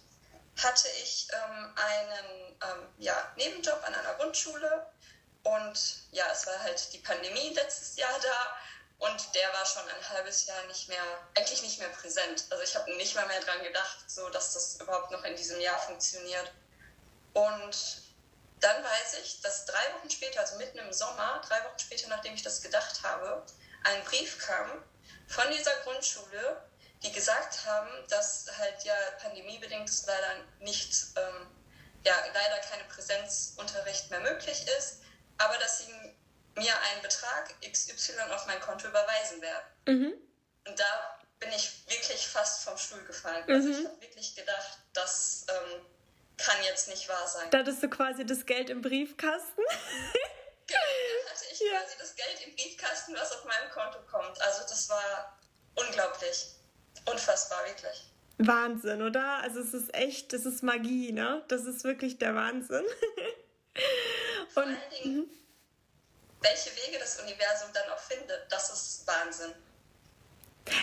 hatte 0.57 0.89
ich 1.03 1.29
ähm, 1.33 1.75
einen 1.77 2.57
ähm, 2.63 2.89
ja, 2.99 3.33
Nebenjob 3.37 3.83
an 3.85 3.95
einer 3.95 4.15
Grundschule 4.15 4.87
und 5.43 5.79
ja, 6.11 6.25
es 6.33 6.47
war 6.47 6.59
halt 6.63 6.93
die 6.93 6.99
Pandemie 6.99 7.53
letztes 7.55 7.97
Jahr 7.97 8.19
da 8.23 8.57
und 9.01 9.35
der 9.35 9.53
war 9.55 9.65
schon 9.65 9.89
ein 9.89 10.09
halbes 10.11 10.47
Jahr 10.47 10.63
nicht 10.67 10.89
mehr, 10.89 11.03
eigentlich 11.35 11.63
nicht 11.63 11.79
mehr 11.79 11.89
präsent. 11.89 12.45
Also 12.51 12.63
ich 12.63 12.77
habe 12.77 12.95
nicht 12.97 13.15
mal 13.15 13.27
mehr 13.27 13.41
dran 13.41 13.63
gedacht, 13.63 13.99
so 14.07 14.29
dass 14.29 14.53
das 14.53 14.79
überhaupt 14.81 15.11
noch 15.11 15.25
in 15.25 15.35
diesem 15.37 15.59
Jahr 15.59 15.79
funktioniert. 15.79 16.53
Und 17.33 18.03
dann 18.61 18.85
weiß 18.85 19.15
ich, 19.23 19.41
dass 19.41 19.65
drei 19.65 19.95
Wochen 19.95 20.11
später, 20.11 20.41
also 20.41 20.57
mitten 20.57 20.79
im 20.79 20.93
Sommer, 20.93 21.41
drei 21.49 21.65
Wochen 21.65 21.79
später, 21.79 22.09
nachdem 22.09 22.35
ich 22.35 22.43
das 22.43 22.61
gedacht 22.61 23.03
habe, 23.03 23.47
ein 23.85 24.05
Brief 24.05 24.39
kam 24.39 24.85
von 25.29 25.51
dieser 25.51 25.75
Grundschule, 25.85 26.63
die 27.03 27.13
gesagt 27.13 27.65
haben, 27.65 27.89
dass 28.09 28.47
halt 28.59 28.85
ja 28.85 28.95
pandemiebedingt 29.23 29.91
leider 30.07 30.45
nicht, 30.59 31.07
ähm, 31.17 31.47
ja, 32.05 32.15
leider 32.35 32.59
keine 32.69 32.85
Präsenzunterricht 32.85 34.11
mehr 34.11 34.21
möglich 34.21 34.67
ist, 34.77 34.99
aber 35.39 35.57
dass 35.57 35.79
sie 35.79 35.91
mir 36.57 36.81
einen 36.83 37.03
Betrag 37.03 37.55
XY 37.63 38.13
auf 38.33 38.47
mein 38.47 38.61
Konto 38.61 38.89
überweisen 38.89 39.41
werden. 39.41 39.65
Mhm. 39.87 40.13
Und 40.67 40.79
da 40.79 41.19
bin 41.39 41.51
ich 41.51 41.85
wirklich 41.89 42.27
fast 42.29 42.65
vom 42.65 42.77
Stuhl 42.77 43.03
gefallen. 43.05 43.45
Also 43.49 43.69
mhm. 43.69 43.75
Also 43.75 43.81
ich 43.81 43.87
habe 43.87 44.01
wirklich 44.03 44.35
gedacht, 44.35 44.79
das 44.93 45.47
ähm, 45.49 45.81
kann 46.37 46.63
jetzt 46.65 46.89
nicht 46.89 47.09
wahr 47.09 47.27
sein. 47.27 47.51
Da 47.51 47.59
hattest 47.59 47.83
du 47.83 47.89
quasi 47.89 48.25
das 48.25 48.45
Geld 48.47 48.71
im 48.71 48.83
Briefkasten. 48.83 49.63
genau, 50.67 50.81
da 51.25 51.31
hatte 51.31 51.45
ich 51.53 51.61
ja. 51.61 51.81
quasi 51.81 51.97
das 51.99 52.15
Geld 52.15 52.47
im 52.47 52.55
Briefkasten, 52.55 53.15
was 53.15 53.33
auf 53.33 53.45
meinem 53.45 53.71
Konto 53.71 53.99
kommt. 54.11 54.41
Also 54.43 54.63
das 54.63 54.89
war 54.89 55.39
unglaublich. 55.75 56.47
Unfassbar, 57.07 57.65
wirklich. 57.67 58.11
Wahnsinn, 58.39 59.03
oder? 59.03 59.39
Also 59.43 59.61
es 59.61 59.75
ist 59.75 59.95
echt, 59.95 60.33
das 60.33 60.47
ist 60.47 60.63
Magie, 60.63 61.13
ne? 61.13 61.45
Das 61.49 61.65
ist 61.65 61.85
wirklich 61.85 62.19
der 62.19 62.35
Wahnsinn. 62.35 62.85
Vor 64.49 64.65
Und, 64.65 64.69
allen 64.71 64.91
Dingen, 64.91 65.17
mhm. 65.17 65.31
Welche 66.41 66.71
Wege 66.77 66.99
das 66.99 67.21
Universum 67.21 67.69
dann 67.73 67.89
auch 67.91 67.99
findet, 67.99 68.51
das 68.51 68.71
ist 68.71 69.07
Wahnsinn. 69.07 69.55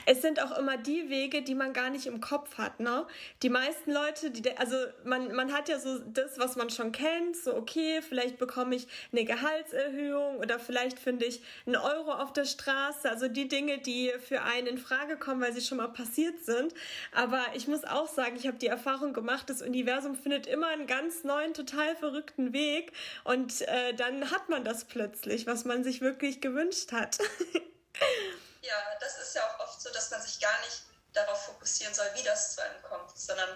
Es 0.06 0.22
sind 0.22 0.42
auch 0.42 0.58
immer 0.58 0.78
die 0.78 1.10
Wege, 1.10 1.42
die 1.42 1.56
man 1.56 1.74
gar 1.74 1.90
nicht 1.90 2.08
im 2.08 2.20
Kopf 2.20 2.58
hat, 2.58 2.80
ne? 2.80 3.06
Die 3.44 3.50
meisten 3.50 3.92
Leute, 3.92 4.32
die, 4.32 4.56
also 4.58 4.76
man, 5.04 5.34
man 5.34 5.54
hat 5.54 5.70
ja 5.70 5.80
so 5.80 6.00
das, 6.00 6.40
was 6.40 6.56
man 6.56 6.70
schon 6.70 6.92
kennt, 6.92 7.38
so 7.38 7.56
okay, 7.56 8.02
vielleicht 8.02 8.38
bekomme 8.38 8.76
ich 8.76 8.88
eine 9.12 9.26
Gehaltserhöhung 9.26 10.38
oder 10.38 10.60
vielleicht 10.60 11.00
finde 11.00 11.26
ich 11.26 11.42
einen 11.66 11.76
Euro 11.76 12.12
auf 12.12 12.34
der 12.34 12.46
Straße, 12.46 13.10
also 13.10 13.28
die 13.28 13.48
Dinge, 13.48 13.78
die 13.78 14.12
für 14.20 14.42
einen 14.42 14.68
in 14.68 14.78
Frage 14.78 15.18
kommen, 15.18 15.42
weil 15.42 15.54
sie 15.54 15.62
schon 15.62 15.78
mal 15.78 15.88
passiert 15.88 16.44
sind. 16.44 16.74
Aber 17.12 17.42
ich 17.54 17.68
muss 17.68 17.84
auch 17.84 18.08
sagen, 18.08 18.36
ich 18.36 18.48
habe 18.48 18.58
die 18.58 18.68
Erfahrung 18.68 19.14
gemacht, 19.14 19.50
das 19.50 19.62
Universum 19.62 20.16
findet 20.16 20.48
immer 20.48 20.68
einen 20.68 20.88
ganz 20.88 21.24
neuen, 21.24 21.54
total 21.54 21.96
verrückten 21.96 22.54
Weg 22.54 22.92
und 23.24 23.62
äh, 23.62 23.94
dann 23.94 24.32
hat 24.32 24.50
man 24.50 24.64
das 24.64 24.86
plötzlich, 24.86 25.48
was 25.48 25.66
man 25.66 25.84
sich 25.84 26.02
wirklich 26.02 26.42
gewünscht 26.42 26.92
hat. 26.92 27.18
Ja, 28.62 28.76
das 29.00 29.20
ist 29.20 29.36
ja 29.36 29.42
auch 29.44 29.60
oft 29.60 29.82
so, 29.82 29.92
dass 29.92 30.12
man 30.12 30.22
sich 30.22 30.40
gar 30.40 30.60
nicht 30.62 30.84
darauf 31.14 31.46
fokussieren 31.46 31.94
soll, 31.94 32.08
wie 32.16 32.24
das 32.24 32.56
zu 32.56 32.62
einem 32.62 32.82
kommt, 32.84 33.18
sondern 33.18 33.50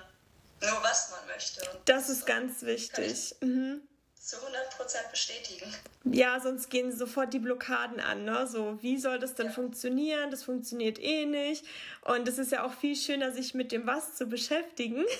nur, 0.61 0.83
was 0.83 1.11
man 1.11 1.25
möchte. 1.27 1.69
Und 1.71 1.87
das 1.89 2.09
ist 2.09 2.25
ganz 2.25 2.61
wichtig. 2.61 3.35
Mhm. 3.41 3.81
Zu 4.15 4.37
100% 4.37 5.09
bestätigen. 5.09 5.73
Ja, 6.03 6.39
sonst 6.39 6.69
gehen 6.69 6.95
sofort 6.95 7.33
die 7.33 7.39
Blockaden 7.39 7.99
an. 7.99 8.23
Ne? 8.23 8.47
So, 8.47 8.77
wie 8.81 8.99
soll 8.99 9.17
das 9.17 9.33
denn 9.33 9.47
ja. 9.47 9.51
funktionieren? 9.51 10.29
Das 10.29 10.43
funktioniert 10.43 10.99
eh 10.99 11.25
nicht. 11.25 11.65
Und 12.01 12.27
es 12.27 12.37
ist 12.37 12.51
ja 12.51 12.63
auch 12.63 12.73
viel 12.73 12.95
schöner, 12.95 13.31
sich 13.31 13.55
mit 13.55 13.71
dem 13.71 13.87
Was 13.87 14.15
zu 14.15 14.27
beschäftigen. 14.27 15.05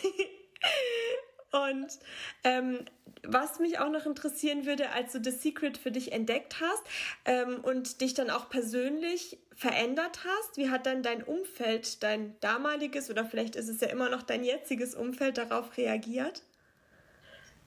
Und 1.52 2.00
ähm, 2.44 2.86
was 3.24 3.60
mich 3.60 3.80
auch 3.80 3.90
noch 3.90 4.06
interessieren 4.06 4.66
würde, 4.66 4.90
als 4.92 5.12
du 5.12 5.24
The 5.24 5.32
Secret 5.32 5.78
für 5.78 5.92
dich 5.92 6.12
entdeckt 6.12 6.56
hast 6.62 6.84
ähm, 7.26 7.60
und 7.64 8.02
dich 8.02 8.14
dann 8.14 8.30
auch 8.30 8.50
persönlich 8.50 9.38
verändert 9.56 10.20
hast, 10.26 10.58
wie 10.58 10.70
hat 10.70 10.86
dann 10.86 11.04
dein 11.04 11.24
Umfeld, 11.24 12.02
dein 12.04 12.40
damaliges 12.40 13.10
oder 13.10 13.26
vielleicht 13.26 13.56
ist 13.56 13.68
es 13.68 13.82
ja 13.82 13.90
immer 13.90 14.10
noch 14.10 14.24
dein 14.24 14.44
jetziges 14.44 14.96
Umfeld 14.96 15.38
darauf 15.38 15.78
reagiert? 15.78 16.42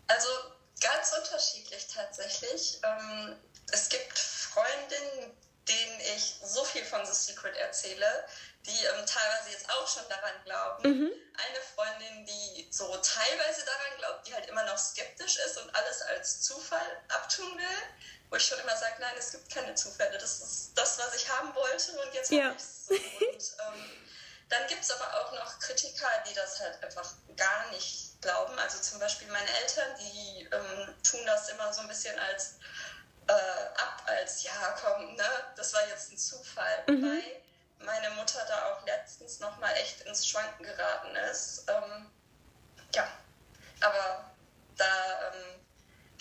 Also 0.09 0.29
ganz 0.81 1.13
unterschiedlich 1.17 1.87
tatsächlich. 1.89 2.81
Ähm, 2.83 3.37
es 3.73 3.89
gibt 3.89 4.19
Freundinnen, 4.19 5.33
denen 5.69 6.01
ich 6.17 6.37
so 6.43 6.65
viel 6.65 6.85
von 6.85 7.05
The 7.07 7.13
Secret 7.13 7.57
erzähle, 7.57 8.07
die 8.67 8.85
ähm, 8.85 9.07
teilweise 9.07 9.51
jetzt 9.51 9.69
auch 9.71 9.87
schon 9.87 10.09
daran 10.09 10.33
glauben. 10.45 10.83
Mhm. 10.89 11.13
Eine 11.37 11.61
Freundin, 11.75 12.27
die 12.27 12.69
so 12.71 12.87
teilweise 12.97 13.65
daran 13.65 13.99
glaubt, 13.99 14.27
die 14.27 14.35
halt 14.35 14.47
immer 14.47 14.65
noch 14.65 14.79
skeptisch 14.79 15.37
ist 15.37 15.59
und 15.59 15.75
alles 15.75 16.03
als 16.03 16.43
Zufall 16.43 17.03
abtun 17.09 17.59
will, 17.59 17.83
wo 18.31 18.37
ich 18.37 18.45
schon 18.45 18.59
immer 18.61 18.77
sage, 18.77 18.95
nein, 19.01 19.15
es 19.19 19.33
gibt 19.33 19.53
keine 19.53 19.75
Zufälle. 19.75 20.17
Das 20.19 20.41
ist 20.41 20.73
das, 20.75 20.99
was 20.99 21.15
ich 21.15 21.29
haben 21.29 21.55
wollte 21.55 21.93
und 22.01 22.15
jetzt 22.15 22.31
ja. 22.31 22.45
habe 22.45 22.57
ich 22.57 22.63
es. 22.63 22.87
So. 22.87 22.95
Und 22.95 23.75
ähm, 23.75 24.05
dann 24.49 24.67
gibt 24.69 24.83
es 24.83 24.91
aber 24.91 25.21
auch 25.21 25.33
noch 25.33 25.59
Kritiker, 25.59 26.09
die 26.29 26.35
das 26.35 26.61
halt 26.61 26.83
einfach 26.83 27.13
gar 27.37 27.71
nicht 27.71 28.21
glauben. 28.23 28.59
Also 28.59 28.79
zum 28.79 28.99
Beispiel 28.99 29.29
meine 29.29 29.51
Eltern, 29.61 29.95
die 29.99 30.49
ähm, 30.51 30.95
tun 31.03 31.21
das 31.27 31.49
immer 31.51 31.73
so 31.73 31.83
ein 31.83 31.89
bisschen 31.89 32.19
als 32.19 32.55
äh, 33.27 33.33
ab, 33.33 34.03
als 34.07 34.43
ja, 34.43 34.77
komm, 34.81 35.17
ne, 35.17 35.29
das 35.57 35.73
war 35.75 35.87
jetzt 35.89 36.13
ein 36.13 36.19
Zufall. 36.19 36.85
Mhm. 36.89 37.03
Weil 37.03 37.44
meine 37.85 38.11
Mutter 38.11 38.45
da 38.49 38.73
auch 38.73 38.87
letztens 38.87 39.41
nochmal 39.41 39.75
echt 39.75 40.03
ins 40.03 40.27
Schwanken 40.27 40.65
geraten 40.65 41.15
ist. 41.31 41.65
Ähm, 41.69 42.11
ja, 42.95 43.07
aber 43.81 44.31
da 44.77 45.33
ähm, 45.33 45.61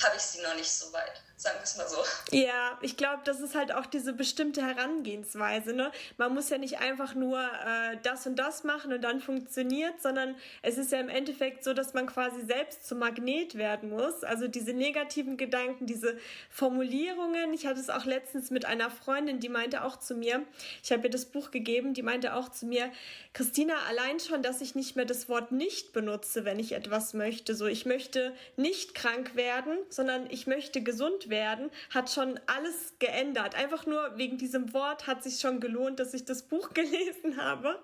habe 0.03 0.15
ich 0.15 0.23
sie 0.23 0.41
noch 0.41 0.55
nicht 0.55 0.71
so 0.71 0.91
weit 0.93 1.21
sagen 1.35 1.57
wir 1.59 1.63
es 1.63 1.77
mal 1.77 1.87
so. 1.87 1.97
Ja, 2.31 2.77
ich 2.81 2.95
glaube, 2.95 3.21
das 3.25 3.41
ist 3.41 3.53
halt 3.53 3.73
auch 3.73 3.85
diese 3.85 4.13
bestimmte 4.13 4.65
Herangehensweise. 4.65 5.73
Ne? 5.73 5.91
Man 6.17 6.33
muss 6.33 6.49
ja 6.49 6.57
nicht 6.57 6.79
einfach 6.79 7.15
nur 7.15 7.39
äh, 7.39 7.97
das 8.01 8.25
und 8.25 8.37
das 8.37 8.63
machen 8.63 8.93
und 8.93 9.01
dann 9.01 9.19
funktioniert, 9.19 10.01
sondern 10.01 10.35
es 10.61 10.77
ist 10.77 10.91
ja 10.91 10.99
im 10.99 11.09
Endeffekt 11.09 11.63
so, 11.63 11.73
dass 11.73 11.93
man 11.93 12.07
quasi 12.07 12.45
selbst 12.45 12.87
zum 12.87 12.99
Magnet 12.99 13.55
werden 13.55 13.89
muss. 13.89 14.23
Also 14.23 14.47
diese 14.47 14.73
negativen 14.73 15.35
Gedanken, 15.35 15.85
diese 15.85 16.17
Formulierungen. 16.49 17.53
Ich 17.53 17.65
hatte 17.65 17.79
es 17.79 17.89
auch 17.89 18.05
letztens 18.05 18.49
mit 18.49 18.65
einer 18.65 18.89
Freundin, 18.89 19.39
die 19.39 19.49
meinte 19.49 19.83
auch 19.83 19.97
zu 19.97 20.15
mir, 20.15 20.43
ich 20.81 20.91
habe 20.91 21.03
ihr 21.03 21.09
das 21.09 21.25
Buch 21.25 21.51
gegeben, 21.51 21.93
die 21.93 22.03
meinte 22.03 22.35
auch 22.35 22.49
zu 22.49 22.65
mir, 22.65 22.89
Christina, 23.33 23.73
allein 23.89 24.19
schon, 24.19 24.43
dass 24.43 24.61
ich 24.61 24.75
nicht 24.75 24.95
mehr 24.95 25.05
das 25.05 25.27
Wort 25.27 25.51
nicht 25.51 25.91
benutze, 25.91 26.45
wenn 26.45 26.59
ich 26.59 26.71
etwas 26.71 27.13
möchte. 27.13 27.55
So, 27.55 27.65
ich 27.65 27.85
möchte 27.85 28.33
nicht 28.55 28.95
krank 28.95 29.35
werden, 29.35 29.77
sondern 29.89 30.29
ich 30.29 30.47
möchte 30.47 30.81
gesund 30.81 31.29
werden 31.29 31.32
werden, 31.33 31.71
hat 31.89 32.11
schon 32.11 32.39
alles 32.45 32.93
geändert. 32.99 33.55
Einfach 33.55 33.85
nur 33.87 34.17
wegen 34.17 34.37
diesem 34.37 34.71
Wort 34.71 35.07
hat 35.07 35.23
sich 35.23 35.39
schon 35.39 35.59
gelohnt, 35.59 35.99
dass 35.99 36.13
ich 36.13 36.25
das 36.25 36.43
Buch 36.43 36.69
gelesen 36.73 37.41
habe. 37.41 37.83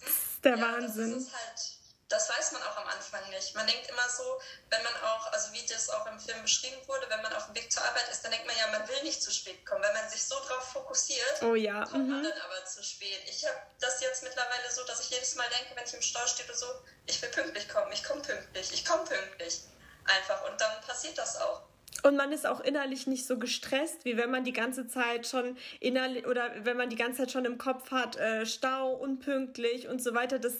Das 0.00 0.08
ist 0.08 0.44
der 0.44 0.56
ja, 0.56 0.62
Wahnsinn. 0.62 1.12
Das, 1.12 1.22
ist 1.24 1.34
halt, 1.34 1.60
das 2.08 2.28
weiß 2.30 2.52
man 2.52 2.62
auch 2.62 2.76
am 2.78 2.88
Anfang 2.88 3.28
nicht. 3.28 3.54
Man 3.54 3.66
denkt 3.66 3.86
immer 3.90 4.08
so, 4.08 4.40
wenn 4.70 4.82
man 4.82 4.94
auch, 5.04 5.30
also 5.30 5.52
wie 5.52 5.64
das 5.66 5.90
auch 5.90 6.06
im 6.06 6.18
Film 6.18 6.40
beschrieben 6.40 6.80
wurde, 6.88 7.04
wenn 7.10 7.20
man 7.20 7.34
auf 7.34 7.46
dem 7.46 7.54
Weg 7.54 7.70
zur 7.70 7.84
Arbeit 7.84 8.08
ist, 8.10 8.24
dann 8.24 8.30
denkt 8.30 8.46
man 8.46 8.56
ja, 8.56 8.66
man 8.78 8.88
will 8.88 9.02
nicht 9.02 9.22
zu 9.22 9.30
spät 9.30 9.66
kommen. 9.66 9.82
Wenn 9.82 9.92
man 9.92 10.08
sich 10.08 10.24
so 10.24 10.36
drauf 10.46 10.72
fokussiert, 10.72 11.42
oh 11.42 11.54
ja. 11.54 11.84
kommt 11.84 12.06
mhm. 12.06 12.14
man 12.14 12.22
dann 12.22 12.40
aber 12.46 12.64
zu 12.64 12.82
spät. 12.82 13.20
Ich 13.26 13.46
habe 13.46 13.58
das 13.78 14.00
jetzt 14.00 14.22
mittlerweile 14.22 14.70
so, 14.70 14.82
dass 14.84 15.02
ich 15.02 15.10
jedes 15.10 15.34
Mal 15.34 15.46
denke, 15.50 15.76
wenn 15.76 15.84
ich 15.84 15.92
im 15.92 16.02
Stau 16.02 16.26
stehe 16.26 16.48
oder 16.48 16.56
so, 16.56 16.66
ich 17.04 17.20
will 17.20 17.28
pünktlich 17.28 17.68
kommen, 17.68 17.92
ich 17.92 18.02
komme 18.02 18.22
pünktlich, 18.22 18.72
ich 18.72 18.84
komme 18.86 19.04
pünktlich. 19.04 19.60
Einfach. 20.04 20.50
Und 20.50 20.58
dann 20.58 20.80
passiert 20.80 21.18
das 21.18 21.36
auch. 21.36 21.69
Und 22.02 22.16
man 22.16 22.32
ist 22.32 22.46
auch 22.46 22.60
innerlich 22.60 23.06
nicht 23.06 23.26
so 23.26 23.38
gestresst, 23.38 24.04
wie 24.04 24.16
wenn 24.16 24.30
man 24.30 24.44
die 24.44 24.52
ganze 24.52 24.88
Zeit 24.88 25.26
schon 25.26 25.58
innerlich 25.80 26.26
oder 26.26 26.64
wenn 26.64 26.76
man 26.76 26.88
die 26.88 26.96
ganze 26.96 27.22
Zeit 27.22 27.32
schon 27.32 27.44
im 27.44 27.58
Kopf 27.58 27.90
hat, 27.90 28.16
äh, 28.16 28.46
Stau, 28.46 28.92
unpünktlich 28.92 29.88
und 29.88 30.02
so 30.02 30.14
weiter. 30.14 30.38
Das, 30.38 30.54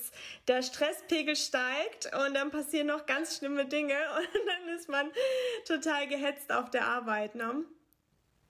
der 0.48 0.62
Stresspegel 0.62 1.36
steigt 1.36 2.14
und 2.14 2.34
dann 2.34 2.50
passieren 2.50 2.88
noch 2.88 3.06
ganz 3.06 3.38
schlimme 3.38 3.66
Dinge 3.66 3.96
und 4.16 4.46
dann 4.46 4.76
ist 4.76 4.88
man 4.88 5.10
total 5.66 6.08
gehetzt 6.08 6.52
auf 6.52 6.70
der 6.70 6.86
Arbeit. 6.86 7.34
Ne? 7.34 7.64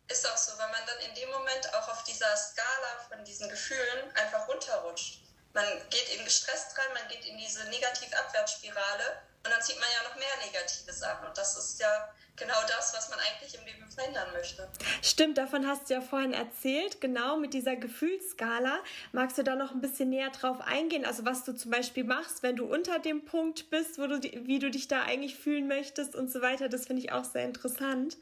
Ist 0.08 0.28
auch 0.28 0.36
so, 0.36 0.58
weil 0.58 0.70
man 0.70 0.80
dann 0.86 1.08
in 1.08 1.14
dem 1.14 1.30
Moment 1.30 1.72
auch 1.74 1.88
auf 1.88 2.02
dieser 2.02 2.36
Skala 2.36 3.08
von 3.08 3.24
diesen 3.24 3.48
Gefühlen 3.48 4.10
einfach 4.14 4.48
runterrutscht. 4.48 5.20
Man 5.52 5.64
geht 5.90 6.12
eben 6.12 6.24
gestresst 6.24 6.76
rein, 6.78 6.86
man 6.94 7.08
geht 7.08 7.24
in 7.24 7.36
diese 7.38 7.64
Negativ-Abwärtsspirale 7.68 9.22
und 9.44 9.50
dann 9.50 9.62
zieht 9.62 9.78
man 9.78 9.88
ja 9.96 10.08
noch 10.08 10.16
mehr 10.16 10.36
Negatives 10.46 11.02
an. 11.02 11.26
Und 11.26 11.36
das 11.36 11.56
ist 11.56 11.80
ja 11.80 12.12
genau 12.40 12.60
das, 12.66 12.92
was 12.94 13.10
man 13.10 13.20
eigentlich 13.20 13.54
im 13.54 13.64
Leben 13.64 13.88
verändern 13.90 14.32
möchte. 14.32 14.68
Stimmt, 15.02 15.38
davon 15.38 15.66
hast 15.66 15.88
du 15.88 15.94
ja 15.94 16.00
vorhin 16.00 16.32
erzählt, 16.32 17.00
genau 17.00 17.36
mit 17.36 17.54
dieser 17.54 17.76
Gefühlsskala. 17.76 18.80
Magst 19.12 19.38
du 19.38 19.44
da 19.44 19.54
noch 19.54 19.70
ein 19.70 19.80
bisschen 19.80 20.08
näher 20.08 20.30
drauf 20.30 20.60
eingehen? 20.60 21.04
Also 21.04 21.24
was 21.24 21.44
du 21.44 21.52
zum 21.52 21.70
Beispiel 21.70 22.04
machst, 22.04 22.42
wenn 22.42 22.56
du 22.56 22.64
unter 22.64 22.98
dem 22.98 23.24
Punkt 23.24 23.70
bist, 23.70 23.98
wo 23.98 24.06
du, 24.06 24.20
wie 24.20 24.58
du 24.58 24.70
dich 24.70 24.88
da 24.88 25.02
eigentlich 25.02 25.36
fühlen 25.36 25.68
möchtest 25.68 26.16
und 26.16 26.32
so 26.32 26.40
weiter. 26.40 26.68
Das 26.68 26.86
finde 26.86 27.02
ich 27.02 27.12
auch 27.12 27.24
sehr 27.24 27.44
interessant. 27.44 28.16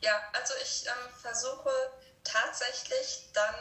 Ja, 0.00 0.20
also 0.32 0.54
ich 0.62 0.86
ähm, 0.86 1.14
versuche 1.20 1.70
tatsächlich 2.24 3.28
dann 3.32 3.54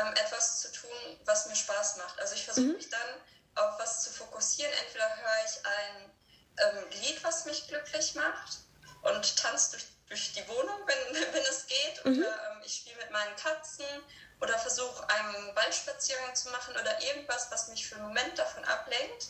ähm, 0.00 0.14
etwas 0.14 0.60
zu 0.62 0.72
tun, 0.72 0.90
was 1.26 1.46
mir 1.46 1.56
Spaß 1.56 1.98
macht. 1.98 2.18
Also 2.20 2.34
ich 2.34 2.44
versuche 2.44 2.66
mhm. 2.66 2.74
mich 2.74 2.88
dann 2.88 3.00
auf 3.56 3.78
was 3.78 4.02
zu 4.02 4.10
fokussieren. 4.10 4.72
Entweder 4.86 5.08
höre 5.16 5.44
ich 5.44 5.66
ein 5.66 6.10
ähm, 6.58 6.84
Lied, 7.02 7.22
was 7.22 7.44
mich 7.44 7.68
glücklich 7.68 8.14
macht 8.14 8.62
und 9.02 9.36
tanze 9.36 9.72
durch, 9.72 9.84
durch 10.08 10.32
die 10.32 10.46
Wohnung, 10.48 10.80
wenn, 10.86 11.14
wenn 11.34 11.42
es 11.42 11.66
geht. 11.66 12.04
Mhm. 12.04 12.18
Oder 12.18 12.50
ähm, 12.50 12.62
ich 12.64 12.74
spiele 12.74 12.96
mit 12.96 13.10
meinen 13.10 13.36
Katzen 13.36 13.86
oder 14.40 14.58
versuche 14.58 15.08
einen 15.08 15.54
Waldspaziergang 15.54 16.34
zu 16.34 16.50
machen 16.50 16.74
oder 16.74 17.00
irgendwas, 17.02 17.50
was 17.50 17.68
mich 17.68 17.86
für 17.86 17.96
einen 17.96 18.08
Moment 18.08 18.38
davon 18.38 18.64
ablenkt, 18.64 19.28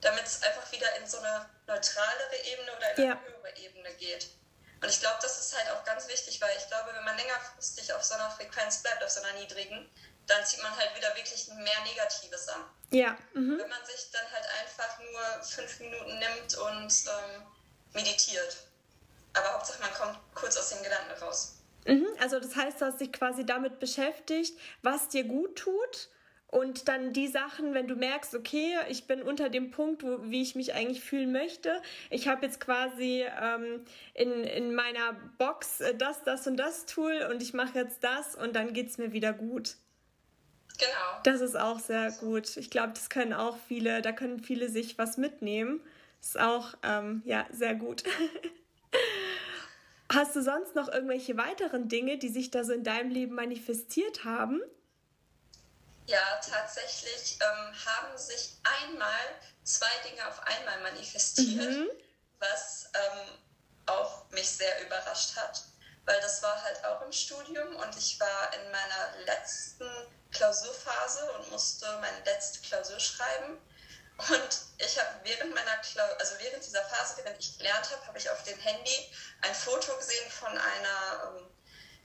damit 0.00 0.24
es 0.24 0.42
einfach 0.42 0.70
wieder 0.70 0.94
in 0.96 1.06
so 1.06 1.18
eine 1.18 1.48
neutralere 1.66 2.36
Ebene 2.44 2.76
oder 2.76 2.90
in 2.92 2.96
eine 2.96 3.06
ja. 3.08 3.20
höhere 3.20 3.56
Ebene 3.56 3.92
geht. 3.94 4.28
Und 4.82 4.88
ich 4.88 5.00
glaube, 5.00 5.18
das 5.22 5.40
ist 5.40 5.56
halt 5.56 5.70
auch 5.70 5.84
ganz 5.84 6.06
wichtig, 6.06 6.40
weil 6.40 6.56
ich 6.56 6.66
glaube, 6.68 6.94
wenn 6.94 7.04
man 7.04 7.16
längerfristig 7.16 7.92
auf 7.92 8.04
so 8.04 8.14
einer 8.14 8.30
Frequenz 8.30 8.82
bleibt, 8.82 9.02
auf 9.02 9.10
so 9.10 9.22
einer 9.22 9.32
niedrigen, 9.40 9.90
dann 10.26 10.44
zieht 10.44 10.62
man 10.62 10.76
halt 10.76 10.94
wieder 10.94 11.14
wirklich 11.16 11.48
mehr 11.48 11.80
Negatives 11.84 12.48
an. 12.48 12.64
Ja. 12.90 13.16
Mhm. 13.32 13.58
Wenn 13.58 13.68
man 13.68 13.86
sich 13.86 14.10
dann 14.12 14.30
halt 14.30 14.46
einfach 14.60 14.98
nur 14.98 15.42
fünf 15.42 15.80
Minuten 15.80 16.18
nimmt 16.18 16.54
und 16.56 16.92
ähm, 17.06 17.46
meditiert. 17.94 18.56
Aber 19.36 19.54
Hauptsache, 19.54 19.80
man 19.80 19.92
kommt 19.92 20.18
kurz 20.34 20.56
aus 20.56 20.70
den 20.70 20.82
Gedanken 20.82 21.22
raus. 21.22 21.56
Mhm. 21.86 22.06
Also 22.20 22.40
das 22.40 22.56
heißt, 22.56 22.80
du 22.80 22.86
hast 22.86 23.00
dich 23.00 23.12
quasi 23.12 23.44
damit 23.44 23.78
beschäftigt, 23.78 24.58
was 24.82 25.08
dir 25.08 25.24
gut 25.24 25.56
tut 25.56 26.10
und 26.48 26.88
dann 26.88 27.12
die 27.12 27.28
Sachen, 27.28 27.74
wenn 27.74 27.88
du 27.88 27.96
merkst, 27.96 28.34
okay, 28.34 28.76
ich 28.88 29.06
bin 29.06 29.22
unter 29.22 29.48
dem 29.48 29.70
Punkt, 29.70 30.02
wo, 30.02 30.18
wie 30.22 30.42
ich 30.42 30.54
mich 30.54 30.74
eigentlich 30.74 31.02
fühlen 31.02 31.32
möchte. 31.32 31.82
Ich 32.10 32.28
habe 32.28 32.46
jetzt 32.46 32.60
quasi 32.60 33.24
ähm, 33.40 33.84
in, 34.14 34.44
in 34.44 34.74
meiner 34.74 35.14
Box 35.38 35.80
äh, 35.80 35.94
das, 35.94 36.22
das 36.22 36.46
und 36.46 36.56
das 36.56 36.86
Tool 36.86 37.28
und 37.30 37.42
ich 37.42 37.52
mache 37.52 37.78
jetzt 37.78 38.02
das 38.02 38.36
und 38.36 38.54
dann 38.54 38.72
geht 38.72 38.88
es 38.88 38.98
mir 38.98 39.12
wieder 39.12 39.32
gut. 39.32 39.76
Genau. 40.78 41.22
Das 41.24 41.40
ist 41.40 41.56
auch 41.56 41.78
sehr 41.78 42.12
gut. 42.12 42.56
Ich 42.56 42.70
glaube, 42.70 42.92
das 42.94 43.10
können 43.10 43.32
auch 43.32 43.56
viele, 43.68 44.02
da 44.02 44.12
können 44.12 44.40
viele 44.40 44.68
sich 44.68 44.98
was 44.98 45.16
mitnehmen. 45.16 45.80
Ist 46.20 46.38
auch 46.38 46.74
ähm, 46.82 47.22
ja 47.24 47.46
sehr 47.50 47.74
gut. 47.74 48.04
Hast 50.16 50.34
du 50.34 50.42
sonst 50.42 50.74
noch 50.74 50.88
irgendwelche 50.88 51.36
weiteren 51.36 51.90
Dinge, 51.90 52.16
die 52.16 52.30
sich 52.30 52.50
da 52.50 52.64
so 52.64 52.72
in 52.72 52.84
deinem 52.84 53.10
Leben 53.10 53.34
manifestiert 53.34 54.24
haben? 54.24 54.62
Ja, 56.06 56.40
tatsächlich 56.40 57.38
ähm, 57.38 57.74
haben 57.84 58.16
sich 58.16 58.56
einmal 58.62 59.20
zwei 59.62 59.90
Dinge 60.08 60.26
auf 60.26 60.40
einmal 60.46 60.80
manifestiert, 60.90 61.70
mhm. 61.70 61.88
was 62.38 62.88
ähm, 62.94 63.28
auch 63.84 64.30
mich 64.30 64.48
sehr 64.48 64.86
überrascht 64.86 65.36
hat, 65.36 65.64
weil 66.06 66.18
das 66.22 66.42
war 66.42 66.62
halt 66.62 66.82
auch 66.86 67.02
im 67.02 67.12
Studium 67.12 67.76
und 67.76 67.98
ich 67.98 68.18
war 68.18 68.54
in 68.54 68.70
meiner 68.70 69.26
letzten 69.26 69.84
Klausurphase 70.30 71.30
und 71.32 71.50
musste 71.50 71.86
meine 72.00 72.24
letzte 72.24 72.66
Klausur 72.66 73.00
schreiben. 73.00 73.58
Und 74.18 74.48
ich 74.78 74.98
habe 74.98 75.10
während 75.24 75.54
meiner 75.54 75.76
Klausur, 75.78 76.18
also 76.18 76.34
während 76.38 76.64
dieser 76.64 76.82
Phase, 76.84 77.18
während 77.18 77.38
ich 77.38 77.58
gelernt 77.58 77.90
habe, 77.90 78.06
habe 78.06 78.18
ich 78.18 78.30
auf 78.30 78.42
dem 78.44 78.58
Handy 78.60 79.12
ein 79.42 79.54
Foto 79.54 79.94
gesehen 79.96 80.30
von 80.30 80.56
einer 80.56 81.36
ähm, 81.36 81.46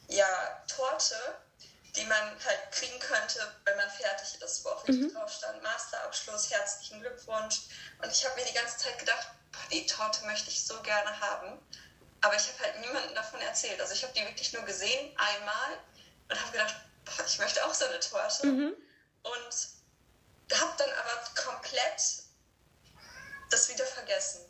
ja, 0.08 0.64
Torte, 0.68 1.16
die 1.96 2.04
man 2.06 2.46
halt 2.46 2.72
kriegen 2.72 3.00
könnte, 3.00 3.40
wenn 3.66 3.78
man 3.78 3.90
fertig 3.90 4.42
ist, 4.42 4.66
wo 4.66 4.70
auch 4.70 4.88
richtig 4.88 5.12
mhm. 5.12 5.14
drauf 5.14 5.32
stand, 5.32 5.62
Masterabschluss, 5.64 6.50
herzlichen 6.52 7.00
Glückwunsch. 7.00 7.62
Und 8.02 8.12
ich 8.12 8.26
habe 8.26 8.36
mir 8.36 8.46
die 8.46 8.54
ganze 8.54 8.78
Zeit 8.78 9.00
gedacht, 9.00 9.28
boah, 9.52 9.70
die 9.72 9.86
Torte 9.86 10.26
möchte 10.26 10.50
ich 10.50 10.66
so 10.66 10.82
gerne 10.82 11.20
haben. 11.20 11.60
Aber 12.22 12.36
ich 12.36 12.48
habe 12.48 12.60
halt 12.60 12.80
niemandem 12.82 13.16
davon 13.16 13.42
erzählt. 13.42 13.80
Also 13.82 13.94
ich 13.94 14.04
habe 14.04 14.14
die 14.14 14.22
wirklich 14.22 14.54
nur 14.54 14.64
gesehen, 14.64 15.18
einmal, 15.18 15.78
und 16.30 16.40
habe 16.40 16.52
gedacht, 16.52 16.76
boah, 17.06 17.26
ich 17.26 17.40
möchte 17.40 17.66
auch 17.66 17.74
so 17.74 17.86
eine 17.86 18.00
Torte. 18.00 18.48
Mhm. 18.48 18.76
Und 19.24 19.81
habe 20.60 20.74
dann 20.78 20.90
aber 20.90 21.44
komplett 21.44 22.24
das 23.50 23.70
wieder 23.70 23.86
vergessen. 23.86 24.42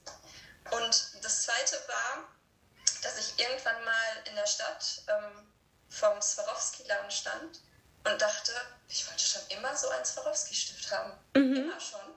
Und 0.71 1.23
das 1.23 1.43
Zweite 1.43 1.81
war, 1.87 2.27
dass 3.01 3.17
ich 3.17 3.39
irgendwann 3.39 3.83
mal 3.83 4.23
in 4.25 4.35
der 4.35 4.45
Stadt 4.45 5.01
ähm, 5.07 5.51
vom 5.89 6.21
Swarovski-Laden 6.21 7.11
stand 7.11 7.59
und 8.05 8.21
dachte, 8.21 8.53
ich 8.87 9.07
wollte 9.07 9.23
schon 9.23 9.41
immer 9.49 9.75
so 9.75 9.89
einen 9.89 10.05
Swarovski-Stift 10.05 10.91
haben. 10.91 11.13
Mhm. 11.35 11.55
Immer 11.55 11.79
schon. 11.79 12.15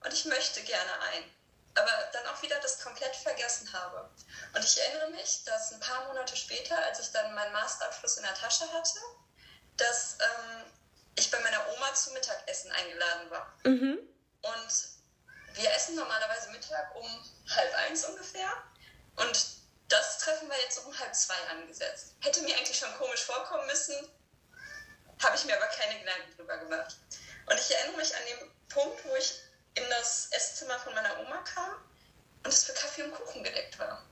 Und 0.00 0.12
ich 0.12 0.24
möchte 0.24 0.62
gerne 0.62 1.00
einen. 1.12 1.30
Aber 1.74 2.10
dann 2.12 2.26
auch 2.26 2.42
wieder 2.42 2.58
das 2.60 2.80
komplett 2.80 3.16
vergessen 3.16 3.72
habe. 3.72 4.10
Und 4.54 4.64
ich 4.64 4.78
erinnere 4.78 5.10
mich, 5.10 5.44
dass 5.44 5.72
ein 5.72 5.80
paar 5.80 6.06
Monate 6.06 6.36
später, 6.36 6.76
als 6.84 7.00
ich 7.00 7.10
dann 7.12 7.34
meinen 7.34 7.52
Masterabschluss 7.52 8.18
in 8.18 8.24
der 8.24 8.34
Tasche 8.34 8.70
hatte, 8.72 8.98
dass 9.78 10.18
ähm, 10.20 10.64
ich 11.16 11.30
bei 11.30 11.40
meiner 11.40 11.66
Oma 11.74 11.94
zum 11.94 12.14
Mittagessen 12.14 12.72
eingeladen 12.72 13.30
war. 13.30 13.54
Mhm. 13.64 13.98
Und 14.42 14.88
wir 15.54 15.70
essen 15.72 15.94
normalerweise 15.94 16.50
Mittag 16.50 16.94
um 16.94 17.06
halb 17.54 17.74
eins 17.74 18.04
ungefähr. 18.04 18.50
Und 19.16 19.46
das 19.88 20.18
Treffen 20.18 20.48
war 20.48 20.58
jetzt 20.60 20.78
um 20.84 20.98
halb 20.98 21.14
zwei 21.14 21.36
angesetzt. 21.50 22.14
Hätte 22.20 22.42
mir 22.42 22.56
eigentlich 22.56 22.78
schon 22.78 22.92
komisch 22.96 23.24
vorkommen 23.24 23.66
müssen, 23.66 23.94
habe 25.22 25.36
ich 25.36 25.44
mir 25.44 25.56
aber 25.56 25.66
keine 25.66 26.00
Gedanken 26.00 26.36
drüber 26.36 26.56
gemacht. 26.58 26.96
Und 27.46 27.60
ich 27.60 27.74
erinnere 27.74 27.98
mich 27.98 28.14
an 28.16 28.22
den 28.26 28.50
Punkt, 28.68 29.04
wo 29.04 29.14
ich 29.16 29.40
in 29.74 29.84
das 29.90 30.28
Esszimmer 30.32 30.78
von 30.78 30.94
meiner 30.94 31.18
Oma 31.20 31.38
kam 31.42 31.74
und 32.44 32.48
es 32.52 32.64
für 32.64 32.72
Kaffee 32.72 33.02
und 33.02 33.14
Kuchen 33.14 33.44
gedeckt 33.44 33.78
war. 33.78 34.04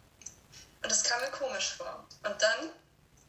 Und 0.83 0.91
das 0.91 1.05
kam 1.05 1.21
mir 1.21 1.31
komisch 1.31 1.75
vor. 1.77 2.07
Und 2.25 2.43
dann 2.43 2.71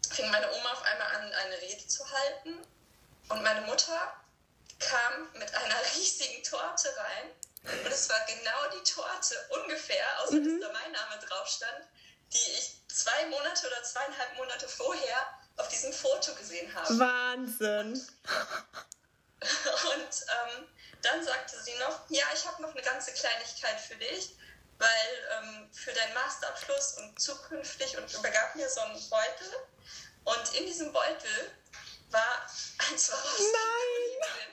fing 0.10 0.30
meine 0.30 0.52
Oma 0.52 0.72
auf 0.74 0.84
einmal 0.84 1.15
an, 1.15 1.34
eine 1.34 1.62
Rede 1.62 1.88
zu 1.88 2.10
halten. 2.10 2.60
Und 3.32 3.44
meine 3.44 3.62
Mutter 3.62 4.13
kam 4.80 5.32
mit 5.34 5.54
einer 5.54 5.82
riesigen 5.96 6.44
Torte 6.44 6.89
rein. 6.98 7.32
Und 7.63 7.91
es 7.91 8.10
war 8.10 8.20
genau 8.26 8.80
die 8.80 8.91
Torte 8.91 9.36
ungefähr, 9.50 10.06
außer 10.22 10.34
mhm. 10.36 10.60
dass 10.60 10.67
da 10.70 10.74
mein 10.74 10.91
Name 10.91 11.22
drauf 11.28 11.48
stand, 11.48 11.86
die 12.34 12.52
ich 12.58 12.82
zwei 12.88 13.28
Monate 13.28 13.67
oder 13.67 13.84
zweieinhalb 13.84 14.36
Monate 14.36 14.67
vorher 14.67 15.39
auf 15.58 15.67
diesem 15.67 15.94
Foto 15.94 16.34
gesehen 16.36 16.74
habe. 16.74 16.98
Wahnsinn. 16.98 17.94
Und 17.94 18.02
ähm, 19.41 20.67
dann 21.02 21.24
sagte 21.24 21.62
sie 21.62 21.74
noch, 21.80 22.00
ja, 22.10 22.26
ich 22.34 22.46
habe 22.48 22.62
noch 22.62 22.72
eine 22.72 22.82
ganze 22.82 23.12
Kleinigkeit 23.13 23.80
für 23.80 23.96
dich, 23.96 24.36
weil 24.80 25.28
ähm, 25.38 25.70
für 25.72 25.94
deinen 25.94 26.13
Masterabschluss 26.15 26.94
und 26.94 27.20
zukünftig 27.20 27.98
und 27.98 28.12
übergab 28.13 28.56
mir 28.56 28.70
so 28.70 28.82
einen 28.82 29.10
Beutel. 29.10 29.52
Und 30.24 30.56
in 30.56 30.65
diesem 30.65 30.91
Beutel 30.91 31.52
war 32.12 32.45
ein 32.89 32.97
Swarovski 32.97 33.43
Nein! 33.43 34.52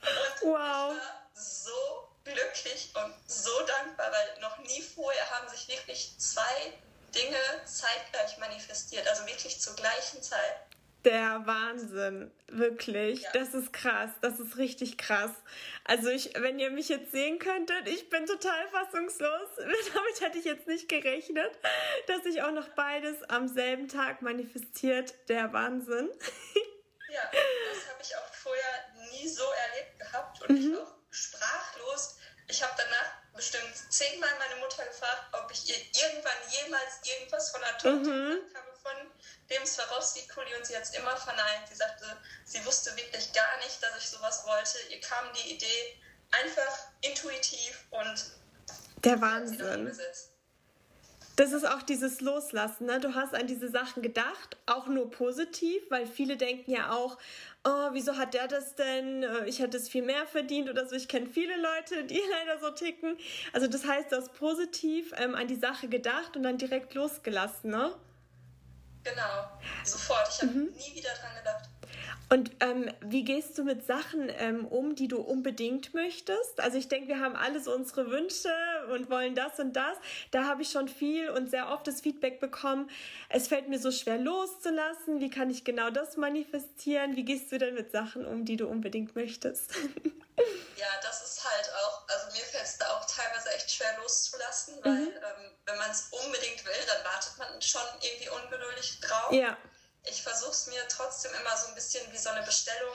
Und 0.00 0.48
wow. 0.48 0.52
ich 0.52 0.52
war 0.52 1.30
so 1.34 2.08
glücklich 2.24 2.92
und 2.94 3.14
so 3.26 3.50
dankbar, 3.66 4.10
weil 4.12 4.40
noch 4.40 4.58
nie 4.58 4.82
vorher 4.82 5.30
haben 5.30 5.48
sich 5.48 5.68
wirklich 5.68 6.14
zwei 6.18 6.72
Dinge 7.14 7.64
zeitgleich 7.64 8.38
manifestiert, 8.38 9.06
also 9.08 9.26
wirklich 9.26 9.60
zur 9.60 9.74
gleichen 9.74 10.22
Zeit. 10.22 10.60
Der 11.04 11.46
Wahnsinn, 11.46 12.30
wirklich. 12.48 13.22
Ja. 13.22 13.30
Das 13.32 13.54
ist 13.54 13.72
krass, 13.72 14.10
das 14.20 14.38
ist 14.38 14.58
richtig 14.58 14.98
krass. 14.98 15.30
Also 15.84 16.10
ich, 16.10 16.34
wenn 16.38 16.58
ihr 16.58 16.70
mich 16.70 16.90
jetzt 16.90 17.10
sehen 17.10 17.38
könntet, 17.38 17.88
ich 17.88 18.10
bin 18.10 18.26
total 18.26 18.68
fassungslos. 18.68 19.48
Damit 19.56 20.20
hätte 20.20 20.38
ich 20.38 20.44
jetzt 20.44 20.66
nicht 20.66 20.90
gerechnet, 20.90 21.50
dass 22.06 22.22
sich 22.24 22.42
auch 22.42 22.52
noch 22.52 22.68
beides 22.70 23.22
am 23.30 23.48
selben 23.48 23.88
Tag 23.88 24.20
manifestiert. 24.20 25.14
Der 25.28 25.52
Wahnsinn. 25.54 26.10
Ja, 27.10 27.22
das 27.32 27.88
habe 27.88 28.02
ich 28.02 28.16
auch 28.16 28.34
vorher 28.34 28.88
nie 29.10 29.28
so 29.28 29.44
erlebt 29.44 29.98
gehabt 29.98 30.42
und 30.42 30.50
mhm. 30.50 30.72
ich 30.74 30.78
auch 30.80 30.94
sprachlos. 31.10 32.16
Ich 32.46 32.62
habe 32.62 32.72
danach 32.76 33.20
bestimmt 33.34 33.74
zehnmal 33.90 34.30
meine 34.38 34.60
Mutter 34.60 34.84
gefragt, 34.84 35.24
ob 35.32 35.50
ich 35.50 35.68
ihr 35.68 35.76
irgendwann 36.02 36.38
jemals 36.50 37.00
irgendwas 37.04 37.50
von 37.50 37.60
der 37.60 37.72
Tochter 37.72 37.90
mhm. 37.90 38.30
gesagt 38.30 38.54
habe, 38.54 38.76
von 38.82 39.12
dem 39.50 39.66
Swarovski-Kuli 39.66 40.54
und 40.56 40.66
sie 40.66 40.76
hat 40.76 40.84
es 40.84 40.94
immer 40.94 41.16
verneint. 41.16 41.68
Sie 41.68 41.74
sagte, 41.74 42.16
sie 42.44 42.64
wusste 42.64 42.96
wirklich 42.96 43.32
gar 43.32 43.56
nicht, 43.58 43.82
dass 43.82 43.96
ich 43.98 44.08
sowas 44.08 44.44
wollte. 44.46 44.78
Ihr 44.90 45.00
kam 45.00 45.32
die 45.34 45.54
Idee 45.54 46.00
einfach 46.30 46.78
intuitiv 47.00 47.84
und 47.90 48.32
der 49.04 49.20
Wahnsinn. 49.20 49.96
Das 51.40 51.52
ist 51.52 51.64
auch 51.64 51.80
dieses 51.80 52.20
Loslassen. 52.20 52.84
Ne? 52.84 53.00
Du 53.00 53.14
hast 53.14 53.34
an 53.34 53.46
diese 53.46 53.70
Sachen 53.70 54.02
gedacht, 54.02 54.58
auch 54.66 54.88
nur 54.88 55.10
positiv, 55.10 55.80
weil 55.88 56.06
viele 56.06 56.36
denken 56.36 56.70
ja 56.70 56.92
auch, 56.92 57.16
oh, 57.64 57.88
wieso 57.92 58.18
hat 58.18 58.34
der 58.34 58.46
das 58.46 58.74
denn? 58.74 59.22
Äh, 59.22 59.46
ich 59.46 59.58
hätte 59.58 59.78
es 59.78 59.88
viel 59.88 60.02
mehr 60.02 60.26
verdient 60.26 60.68
oder 60.68 60.86
so. 60.86 60.94
Ich 60.94 61.08
kenne 61.08 61.26
viele 61.26 61.56
Leute, 61.56 62.04
die 62.04 62.20
leider 62.30 62.60
so 62.60 62.72
ticken. 62.72 63.16
Also 63.54 63.68
das 63.68 63.86
heißt, 63.86 64.12
du 64.12 64.16
hast 64.16 64.34
positiv 64.34 65.14
ähm, 65.16 65.34
an 65.34 65.48
die 65.48 65.56
Sache 65.56 65.88
gedacht 65.88 66.36
und 66.36 66.42
dann 66.42 66.58
direkt 66.58 66.92
losgelassen, 66.92 67.70
ne? 67.70 67.94
Genau, 69.02 69.48
sofort. 69.82 70.28
Ich 70.28 70.42
habe 70.42 70.52
mhm. 70.52 70.64
nie 70.66 70.94
wieder 70.94 71.08
dran 71.14 71.34
gedacht. 71.38 71.70
Und 72.32 72.52
ähm, 72.60 72.88
wie 73.00 73.24
gehst 73.24 73.58
du 73.58 73.64
mit 73.64 73.84
Sachen 73.84 74.30
ähm, 74.38 74.64
um, 74.64 74.94
die 74.94 75.08
du 75.08 75.20
unbedingt 75.20 75.94
möchtest? 75.94 76.60
Also 76.60 76.78
ich 76.78 76.86
denke, 76.86 77.08
wir 77.08 77.18
haben 77.18 77.34
alle 77.34 77.60
so 77.60 77.74
unsere 77.74 78.08
Wünsche 78.08 78.54
und 78.92 79.10
wollen 79.10 79.34
das 79.34 79.58
und 79.58 79.72
das. 79.72 79.98
Da 80.30 80.44
habe 80.44 80.62
ich 80.62 80.70
schon 80.70 80.86
viel 80.86 81.30
und 81.30 81.50
sehr 81.50 81.70
oft 81.70 81.88
das 81.88 82.00
Feedback 82.00 82.38
bekommen, 82.38 82.88
es 83.30 83.48
fällt 83.48 83.68
mir 83.68 83.80
so 83.80 83.90
schwer 83.90 84.16
loszulassen. 84.16 85.18
Wie 85.18 85.28
kann 85.28 85.50
ich 85.50 85.64
genau 85.64 85.90
das 85.90 86.16
manifestieren? 86.16 87.16
Wie 87.16 87.24
gehst 87.24 87.50
du 87.50 87.58
denn 87.58 87.74
mit 87.74 87.90
Sachen 87.90 88.24
um, 88.24 88.44
die 88.44 88.56
du 88.56 88.68
unbedingt 88.68 89.16
möchtest? 89.16 89.74
ja, 90.76 90.86
das 91.02 91.24
ist 91.24 91.44
halt 91.44 91.68
auch, 91.84 92.08
also 92.08 92.26
mir 92.26 92.44
fällt 92.44 92.64
es 92.64 92.78
da 92.78 92.86
auch 92.96 93.06
teilweise 93.06 93.50
echt 93.56 93.72
schwer 93.72 93.92
loszulassen, 94.00 94.76
weil 94.84 94.92
mhm. 94.92 95.08
ähm, 95.08 95.50
wenn 95.66 95.78
man 95.78 95.90
es 95.90 96.08
unbedingt 96.12 96.64
will, 96.64 96.86
dann 96.86 97.12
wartet 97.12 97.38
man 97.38 97.60
schon 97.60 97.82
irgendwie 98.00 98.28
ungeduldig 98.28 99.00
drauf. 99.00 99.32
Ja 99.32 99.58
ich 100.04 100.22
versuche 100.22 100.50
es 100.50 100.66
mir 100.66 100.86
trotzdem 100.88 101.32
immer 101.34 101.56
so 101.56 101.68
ein 101.68 101.74
bisschen 101.74 102.10
wie 102.12 102.18
so 102.18 102.30
eine 102.30 102.42
Bestellung 102.42 102.94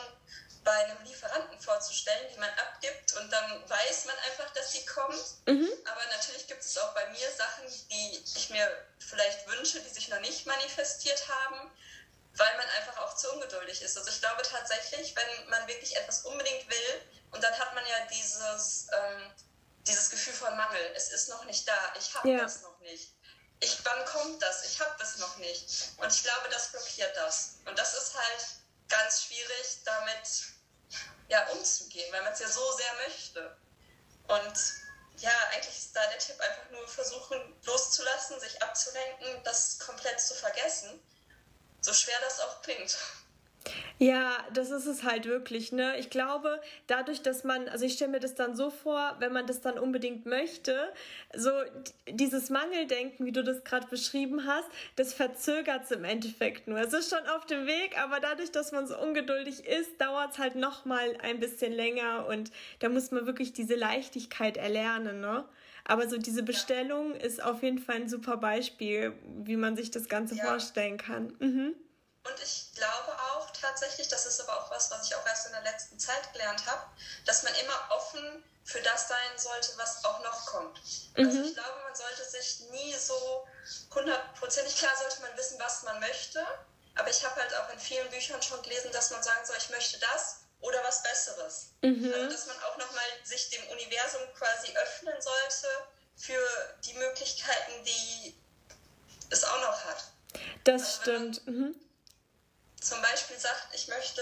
bei 0.63 0.72
einem 0.72 1.04
Lieferanten 1.04 1.60
vorzustellen, 1.60 2.28
die 2.34 2.39
man 2.39 2.50
abgibt 2.50 3.13
und 3.13 3.32
dann 3.32 3.70
weiß 3.70 4.06
man 4.06 4.15
einfach, 4.30 4.52
dass 4.54 4.72
sie 4.72 4.84
kommt. 4.86 5.24
Mhm. 5.46 5.70
Aber 5.86 6.02
natürlich 6.12 6.48
gibt 6.48 6.62
es 6.62 6.78
auch 6.78 6.94
bei 6.96 7.08
mir 7.12 7.32
Sachen, 7.38 7.65
die 7.91 8.24
ich 8.36 8.50
mir 8.50 8.68
vielleicht 8.98 9.48
wünsche, 9.48 9.80
die 9.80 9.89
sich 9.89 10.08
noch 10.10 10.20
nicht 10.22 10.48
manifestiert 10.48 11.24
haben, 11.30 11.72
weil 12.34 12.58
man 12.58 12.68
einfach 12.80 12.98
auch 13.04 13.15
zu 13.15 13.32
ungeduldig 13.34 13.82
ist. 13.84 13.96
Also 13.96 14.10
ich 14.10 14.20
glaube 14.20 14.41
tatsächlich, 14.41 15.15
wenn 15.15 15.50
man 15.50 15.68
wirklich 15.68 15.96
etwas 15.96 16.22
unbedingt 16.26 16.68
will 16.68 17.02
und 17.32 17.44
dann 17.44 17.54
hat 17.60 17.76
man 17.76 17.86
ja 17.86 18.08
dieses, 18.12 18.88
ähm, 18.91 19.32
dieses 19.86 20.10
Gefühl 20.10 20.34
von 20.34 20.58
Mangel, 20.58 20.82
es 20.96 21.12
ist 21.12 21.30
noch 21.30 21.46
nicht 21.46 21.68
da, 21.68 21.94
ich 22.00 22.13
habe 22.15 22.28
ja. 22.28 22.39
das 22.39 22.63
noch 22.63 22.80
nicht 22.80 23.14
ich, 23.65 23.84
wann 23.84 24.06
kommt 24.06 24.41
das? 24.41 24.63
Ich 24.65 24.80
habe 24.80 24.95
das 24.99 25.17
noch 25.17 25.36
nicht. 25.38 25.89
Und 25.97 26.13
ich 26.13 26.23
glaube, 26.23 26.49
das 26.49 26.71
blockiert 26.71 27.15
das. 27.17 27.56
Und 27.65 27.78
das 27.78 27.93
ist 27.93 28.15
halt 28.15 28.45
ganz 28.88 29.23
schwierig, 29.23 29.80
damit 29.84 30.56
ja, 31.28 31.47
umzugehen, 31.49 32.12
weil 32.13 32.23
man 32.23 32.34
es 32.34 32.39
ja 32.39 32.47
so 32.47 32.71
sehr 32.73 32.93
möchte. 33.08 33.58
Und 34.28 34.54
ja, 35.17 35.32
eigentlich 35.51 35.78
ist 35.78 35.95
da 35.95 36.06
der 36.08 36.19
Tipp 36.19 36.39
einfach 36.39 36.69
nur 36.71 36.88
versuchen 36.88 37.56
loszulassen, 37.63 38.39
sich 38.39 38.62
abzulenken, 38.62 39.43
das 39.43 39.80
komplett 39.80 40.19
zu 40.21 40.36
vergessen. 40.36 41.01
So 41.82 41.93
schwer 41.93 42.19
das 42.21 42.39
auch 42.39 42.62
klingt. 42.62 42.95
Ja, 43.97 44.38
das 44.54 44.71
ist 44.71 44.86
es 44.86 45.04
halt 45.04 45.25
wirklich, 45.25 45.71
ne? 45.71 45.97
Ich 45.97 46.10
glaube, 46.10 46.60
dadurch, 46.88 47.21
dass 47.21 47.43
man, 47.43 47.69
also 47.69 47.86
ich 47.86 47.93
stelle 47.93 48.12
mir 48.12 48.19
das 48.19 48.36
dann 48.36 48.56
so 48.56 48.69
vor, 48.69 49.15
wenn 49.19 49.32
man 49.32 49.47
das 49.47 49.62
dann 49.62 49.80
unbedingt 49.80 50.25
möchte, 50.25 50.91
so 51.34 51.49
dieses 52.10 52.49
Mangeldenken, 52.49 53.25
wie 53.25 53.32
du 53.32 53.43
das 53.43 53.63
gerade 53.63 53.88
beschrieben 53.88 54.45
hast, 54.45 54.67
das 54.97 55.13
verzögert 55.13 55.86
es 55.86 55.91
im 55.91 56.04
Endeffekt 56.04 56.67
nur. 56.67 56.80
Es 56.80 56.93
ist 56.93 57.10
schon 57.10 57.25
auf 57.30 57.45
dem 57.45 57.65
Weg, 57.67 57.97
aber 57.97 58.19
dadurch, 58.19 58.51
dass 58.51 58.71
man 58.71 58.86
so 58.86 58.97
ungeduldig 58.99 59.65
ist, 59.65 59.99
dauert 60.01 60.34
es 60.34 60.39
halt 60.39 60.56
nochmal 60.56 61.17
ein 61.21 61.39
bisschen 61.39 61.71
länger 61.71 62.28
und 62.28 62.51
da 62.80 62.89
muss 62.89 63.12
man 63.12 63.25
wirklich 63.25 63.54
diese 63.54 63.75
Leichtigkeit 63.75 64.58
erlernen, 64.58 65.21
ne? 65.21 65.45
Aber 65.88 66.10
so 66.10 66.17
diese 66.17 66.41
Bestellung 66.41 67.13
ja. 67.13 67.21
ist 67.21 67.43
auf 67.43 67.62
jeden 67.62 67.78
Fall 67.78 67.97
ein 67.97 68.10
super 68.10 68.38
Beispiel, 68.38 69.13
wie 69.43 69.56
man 69.56 69.75
sich 69.75 69.91
das 69.91 70.10
Ganze 70.10 70.36
ja. 70.36 70.43
vorstellen 70.43 70.97
kann. 70.97 71.34
Mhm. 71.39 71.75
Und 72.25 72.41
ich 72.41 72.71
glaube 72.73 73.11
auch 73.31 73.51
tatsächlich, 73.51 74.07
das 74.07 74.25
ist 74.25 74.41
aber 74.41 74.59
auch 74.59 74.71
was, 74.71 74.89
was 74.89 75.05
ich 75.05 75.15
auch 75.15 75.25
erst 75.27 75.45
in 75.45 75.51
der 75.51 75.61
letzten 75.61 75.99
Zeit 75.99 76.33
gelernt 76.33 76.65
habe, 76.65 76.83
dass 77.25 77.43
man 77.43 77.53
immer 77.55 77.89
offen 77.91 78.43
für 78.63 78.81
das 78.81 79.07
sein 79.07 79.38
sollte, 79.38 79.73
was 79.77 80.03
auch 80.03 80.23
noch 80.23 80.45
kommt. 80.47 80.81
Mhm. 81.15 81.25
Also 81.25 81.43
ich 81.43 81.53
glaube, 81.53 81.79
man 81.83 81.95
sollte 81.95 82.25
sich 82.25 82.61
nie 82.71 82.95
so 82.95 83.47
hundertprozentig 83.93 84.75
klar 84.75 84.95
sollte 84.97 85.21
man 85.21 85.38
wissen, 85.38 85.59
was 85.59 85.83
man 85.83 85.99
möchte. 85.99 86.43
Aber 86.95 87.09
ich 87.09 87.23
habe 87.23 87.39
halt 87.39 87.53
auch 87.57 87.71
in 87.71 87.79
vielen 87.79 88.09
Büchern 88.09 88.41
schon 88.41 88.61
gelesen, 88.63 88.91
dass 88.91 89.11
man 89.11 89.21
sagen 89.21 89.45
soll, 89.45 89.57
ich 89.57 89.69
möchte 89.69 89.99
das 89.99 90.45
oder 90.61 90.83
was 90.83 91.03
Besseres. 91.03 91.67
Mhm. 91.83 92.11
Also 92.11 92.29
dass 92.31 92.47
man 92.47 92.57
auch 92.63 92.77
nochmal 92.77 93.05
sich 93.23 93.51
dem 93.51 93.67
Universum 93.67 94.21
quasi 94.33 94.75
öffnen 94.75 95.21
sollte 95.21 95.67
für 96.17 96.75
die 96.85 96.93
Möglichkeiten, 96.93 97.83
die 97.83 98.35
es 99.29 99.43
auch 99.43 99.61
noch 99.61 99.85
hat. 99.85 100.05
Das 100.63 100.81
also 100.81 101.01
stimmt. 101.01 101.47
Mhm 101.47 101.75
zum 102.86 103.02
Beispiel 103.02 103.39
sagt, 103.39 103.67
ich 103.74 103.88
möchte, 103.88 104.21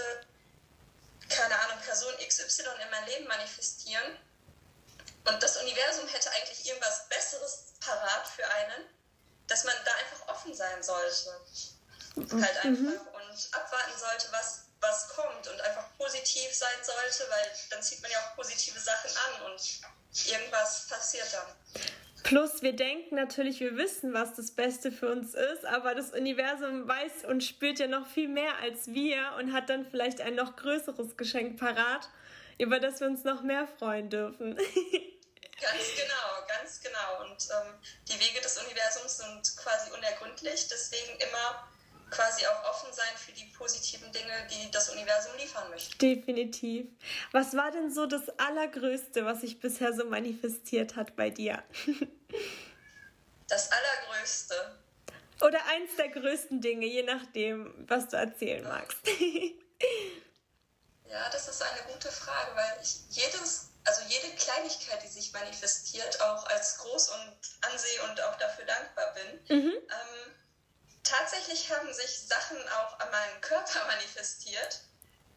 keine 1.28 1.58
Ahnung, 1.60 1.78
Person 1.84 2.14
XY 2.26 2.62
in 2.82 2.90
mein 2.90 3.06
Leben 3.06 3.26
manifestieren 3.26 4.18
und 5.26 5.42
das 5.42 5.56
Universum 5.58 6.08
hätte 6.08 6.30
eigentlich 6.32 6.66
irgendwas 6.66 7.08
Besseres 7.08 7.74
parat 7.80 8.26
für 8.28 8.46
einen, 8.48 8.88
dass 9.46 9.64
man 9.64 9.74
da 9.84 9.92
einfach 9.94 10.28
offen 10.28 10.54
sein 10.54 10.82
sollte. 10.82 11.40
Mhm. 12.16 12.42
Halt 12.42 12.56
einfach 12.64 13.02
mhm. 13.02 13.08
und 13.14 13.48
abwarten 13.52 13.98
sollte, 13.98 14.28
was, 14.32 14.62
was 14.80 15.08
kommt 15.08 15.46
und 15.46 15.60
einfach 15.60 15.86
positiv 15.98 16.54
sein 16.54 16.82
sollte, 16.82 17.28
weil 17.30 17.50
dann 17.70 17.82
zieht 17.82 18.00
man 18.00 18.10
ja 18.10 18.18
auch 18.20 18.36
positive 18.36 18.78
Sachen 18.80 19.10
an 19.16 19.52
und 19.52 19.80
irgendwas 20.26 20.86
passiert 20.86 21.28
dann. 21.32 21.84
Plus, 22.24 22.62
wir 22.62 22.74
denken 22.74 23.16
natürlich, 23.16 23.60
wir 23.60 23.76
wissen, 23.76 24.14
was 24.14 24.32
das 24.32 24.50
Beste 24.50 24.90
für 24.90 25.12
uns 25.12 25.34
ist, 25.34 25.66
aber 25.66 25.94
das 25.94 26.10
Universum 26.12 26.88
weiß 26.88 27.26
und 27.28 27.44
spürt 27.44 27.78
ja 27.78 27.86
noch 27.86 28.06
viel 28.06 28.28
mehr 28.28 28.56
als 28.62 28.88
wir 28.88 29.34
und 29.38 29.52
hat 29.52 29.68
dann 29.68 29.84
vielleicht 29.84 30.22
ein 30.22 30.34
noch 30.34 30.56
größeres 30.56 31.18
Geschenk 31.18 31.60
parat, 31.60 32.08
über 32.56 32.80
das 32.80 33.00
wir 33.00 33.08
uns 33.08 33.24
noch 33.24 33.42
mehr 33.42 33.68
freuen 33.78 34.08
dürfen. 34.08 34.56
ganz 34.56 35.94
genau, 35.96 36.46
ganz 36.48 36.80
genau. 36.80 37.24
Und 37.24 37.46
ähm, 37.50 37.74
die 38.08 38.18
Wege 38.18 38.40
des 38.40 38.56
Universums 38.56 39.18
sind 39.18 39.56
quasi 39.58 39.90
unergründlich, 39.92 40.66
deswegen 40.68 41.18
immer 41.18 41.68
quasi 42.10 42.46
auch 42.46 42.70
offen 42.70 42.92
sein 42.92 43.16
für 43.16 43.32
die 43.32 43.46
positiven 43.46 44.10
Dinge, 44.12 44.32
die 44.50 44.70
das 44.70 44.90
Universum 44.90 45.32
liefern 45.36 45.68
möchte. 45.70 45.96
Definitiv. 45.98 46.86
Was 47.32 47.56
war 47.56 47.70
denn 47.70 47.92
so 47.92 48.06
das 48.06 48.28
Allergrößte, 48.38 49.24
was 49.24 49.40
sich 49.40 49.60
bisher 49.60 49.92
so 49.92 50.04
manifestiert 50.04 50.96
hat 50.96 51.16
bei 51.16 51.30
dir? 51.30 51.62
das 53.48 53.70
Allergrößte. 53.70 54.78
Oder 55.40 55.64
eins 55.66 55.96
der 55.96 56.08
größten 56.08 56.60
Dinge, 56.60 56.86
je 56.86 57.02
nachdem, 57.02 57.74
was 57.88 58.08
du 58.08 58.16
erzählen 58.16 58.62
magst. 58.64 58.98
ja, 61.08 61.28
das 61.30 61.48
ist 61.48 61.62
eine 61.62 61.82
gute 61.92 62.10
Frage, 62.10 62.54
weil 62.54 62.78
ich 62.82 63.00
jedes, 63.10 63.70
also 63.84 64.02
jede 64.08 64.34
Kleinigkeit, 64.36 65.02
die 65.02 65.08
sich 65.08 65.32
manifestiert, 65.32 66.20
auch 66.20 66.46
als 66.46 66.78
groß 66.78 67.08
und 67.08 67.36
ansehe 67.72 68.02
und 68.08 68.20
auch 68.22 68.36
dafür 68.38 68.64
dankbar 68.64 69.14
bin. 69.14 69.56
Mhm. 69.56 69.72
Ähm, 69.72 70.32
tatsächlich 71.04 71.70
haben 71.70 71.92
sich 71.92 72.26
Sachen 72.26 72.56
auch 72.68 72.98
an 72.98 73.10
meinem 73.10 73.40
Körper 73.40 73.84
manifestiert. 73.86 74.80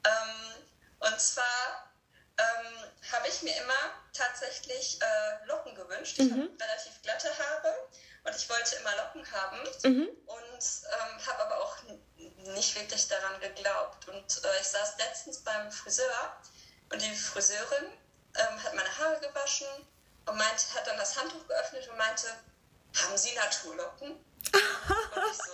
Ähm, 0.04 0.64
und 1.00 1.22
zwar 1.22 1.94
ähm, 2.38 3.12
habe 3.12 3.28
ich 3.28 3.42
mir 3.44 3.56
immer 3.58 3.92
tatsächlich 4.14 5.00
äh, 5.02 5.46
Locken 5.46 5.76
gewünscht. 5.76 6.18
Ich 6.18 6.32
mhm. 6.32 6.44
habe 6.44 6.64
relativ 6.64 7.02
glatte 7.04 7.30
Haare 7.38 7.76
und 8.24 8.36
ich 8.36 8.50
wollte 8.50 8.76
immer 8.78 8.96
Locken 8.98 9.32
haben 9.32 9.60
mhm. 9.84 10.08
und 10.26 10.60
ähm, 10.60 11.28
habe 11.28 11.44
aber 11.44 11.62
auch 11.62 11.78
nicht 12.54 12.76
wirklich 12.76 13.08
daran 13.08 13.40
geglaubt. 13.40 14.08
Und 14.08 14.44
äh, 14.44 14.62
ich 14.62 14.68
saß 14.68 14.98
letztens 14.98 15.40
beim 15.40 15.72
Friseur 15.72 16.38
und 16.92 17.02
die 17.02 17.16
Friseurin 17.16 17.86
ähm, 18.36 18.64
hat 18.64 18.74
meine 18.76 18.98
Haare 18.98 19.20
gewaschen 19.20 19.68
und 20.26 20.38
meinte, 20.38 20.74
hat 20.76 20.88
dann 20.88 20.98
das 20.98 21.18
Handtuch 21.18 21.48
geöffnet 21.48 21.88
und 21.90 21.98
meinte, 21.98 22.28
haben 23.02 23.18
Sie 23.18 23.34
Naturlocken? 23.36 24.24
Und 25.18 25.32
ich 25.32 25.38
so, 25.38 25.52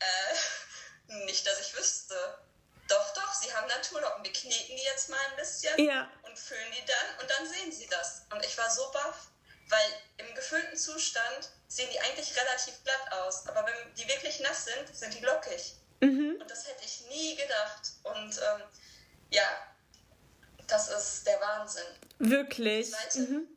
äh, 0.00 1.24
nicht, 1.26 1.46
dass 1.46 1.60
ich 1.60 1.76
wüsste. 1.76 2.14
Doch, 2.88 3.14
doch, 3.14 3.32
sie 3.34 3.52
haben 3.54 3.68
Naturlocken. 3.68 4.24
Wir 4.24 4.32
kneten 4.32 4.76
die 4.76 4.82
jetzt 4.82 5.08
mal 5.08 5.18
ein 5.30 5.36
bisschen 5.36 5.78
ja. 5.84 6.10
und 6.22 6.38
füllen 6.38 6.72
die 6.72 6.84
dann 6.86 7.20
und 7.20 7.30
dann 7.30 7.46
sehen 7.46 7.70
sie 7.70 7.86
das. 7.86 8.22
Und 8.30 8.44
ich 8.44 8.56
war 8.56 8.70
so 8.70 8.90
baff, 8.92 9.28
weil 9.68 10.26
im 10.26 10.34
gefüllten 10.34 10.76
Zustand 10.76 11.50
sehen 11.68 11.88
die 11.92 12.00
eigentlich 12.00 12.34
relativ 12.34 12.82
glatt 12.84 13.12
aus. 13.12 13.46
Aber 13.46 13.66
wenn 13.66 13.94
die 13.94 14.08
wirklich 14.08 14.40
nass 14.40 14.64
sind, 14.64 14.96
sind 14.96 15.14
die 15.14 15.20
lockig. 15.24 15.74
Mhm. 16.00 16.38
Und 16.40 16.50
das 16.50 16.66
hätte 16.66 16.84
ich 16.84 17.02
nie 17.08 17.36
gedacht. 17.36 17.92
Und 18.04 18.38
ähm, 18.38 18.62
ja, 19.30 19.44
das 20.66 20.88
ist 20.88 21.26
der 21.26 21.40
Wahnsinn. 21.40 21.86
Wirklich? 22.18 22.90
Zweite, 22.90 23.18
mhm. 23.20 23.48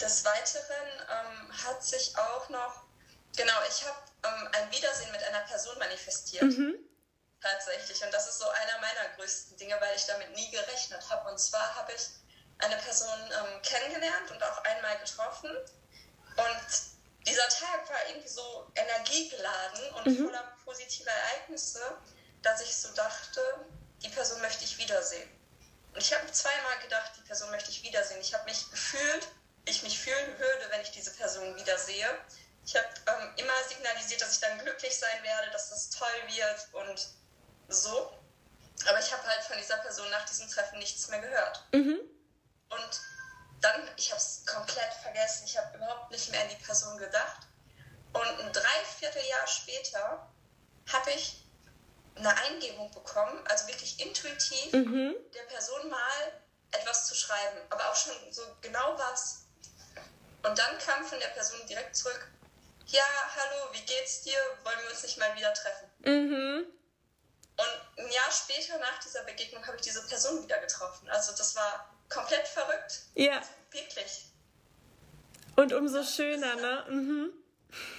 Des 0.00 0.24
Weiteren 0.24 0.88
ähm, 1.10 1.64
hat 1.64 1.82
sich 1.82 2.16
auch 2.18 2.48
noch, 2.50 2.85
genau, 3.36 3.54
ich 3.68 3.84
habe 3.84 3.98
ähm, 4.24 4.48
ein 4.52 4.72
Wiedersehen 4.72 5.10
mit 5.12 5.22
einer 5.22 5.40
Person 5.40 5.78
manifestiert. 5.78 6.42
Mhm. 6.42 6.74
Tatsächlich. 7.40 8.02
Und 8.02 8.12
das 8.12 8.28
ist 8.28 8.38
so 8.38 8.48
einer 8.48 8.78
meiner 8.80 9.14
größten 9.16 9.56
Dinge, 9.56 9.76
weil 9.80 9.94
ich 9.94 10.06
damit 10.06 10.34
nie 10.34 10.50
gerechnet 10.50 11.08
habe. 11.10 11.30
Und 11.30 11.38
zwar 11.38 11.74
habe 11.76 11.92
ich 11.92 12.08
eine 12.58 12.76
Person 12.76 13.18
ähm, 13.30 13.62
kennengelernt 13.62 14.30
und 14.30 14.42
auch 14.42 14.64
einmal 14.64 14.98
getroffen. 14.98 15.50
Und 15.50 17.26
dieser 17.26 17.48
Tag 17.48 17.88
war 17.88 18.08
irgendwie 18.08 18.28
so 18.28 18.70
energiegeladen 18.74 19.92
und 19.94 20.06
mhm. 20.06 20.24
voller 20.26 20.56
positiver 20.64 21.10
Ereignisse, 21.10 21.80
dass 22.42 22.60
ich 22.62 22.74
so 22.74 22.92
dachte, 22.94 23.40
die 24.02 24.08
Person 24.08 24.40
möchte 24.40 24.64
ich 24.64 24.78
wiedersehen. 24.78 25.30
Und 25.92 26.02
ich 26.02 26.12
habe 26.12 26.30
zweimal 26.32 26.78
gedacht, 26.82 27.12
die 27.16 27.22
Person 27.22 27.50
möchte 27.50 27.70
ich 27.70 27.82
wiedersehen. 27.82 28.20
Ich 28.20 28.34
habe 28.34 28.44
mich 28.44 28.70
gefühlt 28.70 29.28
ich 29.66 29.82
mich 29.82 29.98
fühlen 29.98 30.38
würde, 30.38 30.70
wenn 30.70 30.80
ich 30.80 30.90
diese 30.92 31.10
Person 31.12 31.54
wiedersehe. 31.56 32.08
Ich 32.66 32.74
habe 32.74 32.88
ähm, 33.06 33.32
immer 33.36 33.52
signalisiert, 33.68 34.20
dass 34.20 34.32
ich 34.32 34.40
dann 34.40 34.58
glücklich 34.58 34.98
sein 34.98 35.22
werde, 35.22 35.50
dass 35.52 35.70
das 35.70 35.88
toll 35.90 36.08
wird 36.26 36.68
und 36.72 37.08
so. 37.68 38.12
Aber 38.88 38.98
ich 38.98 39.12
habe 39.12 39.22
halt 39.26 39.42
von 39.44 39.56
dieser 39.56 39.76
Person 39.78 40.10
nach 40.10 40.26
diesem 40.26 40.48
Treffen 40.50 40.78
nichts 40.80 41.08
mehr 41.08 41.20
gehört. 41.20 41.64
Mhm. 41.72 42.00
Und 42.68 43.00
dann, 43.60 43.88
ich 43.96 44.10
habe 44.10 44.20
es 44.20 44.44
komplett 44.46 44.92
vergessen. 45.00 45.44
Ich 45.46 45.56
habe 45.56 45.76
überhaupt 45.76 46.10
nicht 46.10 46.30
mehr 46.32 46.42
an 46.42 46.48
die 46.48 46.64
Person 46.64 46.98
gedacht. 46.98 47.46
Und 48.12 48.40
ein 48.40 48.52
Dreivierteljahr 48.52 49.46
später 49.46 50.28
habe 50.92 51.10
ich 51.12 51.44
eine 52.16 52.36
Eingebung 52.36 52.90
bekommen, 52.90 53.46
also 53.46 53.68
wirklich 53.68 54.00
intuitiv, 54.00 54.72
mhm. 54.72 55.14
der 55.34 55.42
Person 55.42 55.88
mal 55.88 56.42
etwas 56.72 57.06
zu 57.06 57.14
schreiben, 57.14 57.58
aber 57.70 57.90
auch 57.90 57.96
schon 57.96 58.14
so 58.32 58.42
genau 58.60 58.98
was. 58.98 59.46
Und 60.42 60.58
dann 60.58 60.78
kam 60.78 61.04
von 61.04 61.18
der 61.20 61.28
Person 61.28 61.64
direkt 61.66 61.94
zurück, 61.94 62.28
ja, 62.86 63.04
hallo, 63.34 63.72
wie 63.72 63.82
geht's 63.82 64.22
dir? 64.22 64.38
Wollen 64.64 64.78
wir 64.82 64.90
uns 64.90 65.02
nicht 65.02 65.18
mal 65.18 65.34
wieder 65.36 65.52
treffen? 65.54 65.90
Mhm. 66.00 66.66
Und 67.56 68.04
ein 68.04 68.12
Jahr 68.12 68.30
später 68.30 68.78
nach 68.78 68.98
dieser 69.00 69.24
Begegnung 69.24 69.66
habe 69.66 69.76
ich 69.76 69.82
diese 69.82 70.06
Person 70.06 70.42
wieder 70.42 70.58
getroffen. 70.58 71.08
Also 71.08 71.32
das 71.36 71.56
war 71.56 71.96
komplett 72.08 72.46
verrückt. 72.46 73.02
Ja. 73.14 73.42
Wirklich. 73.70 74.26
Und 75.56 75.72
umso 75.72 76.02
schöner, 76.02 76.54
ne? 76.56 76.84
Mhm. 76.88 77.32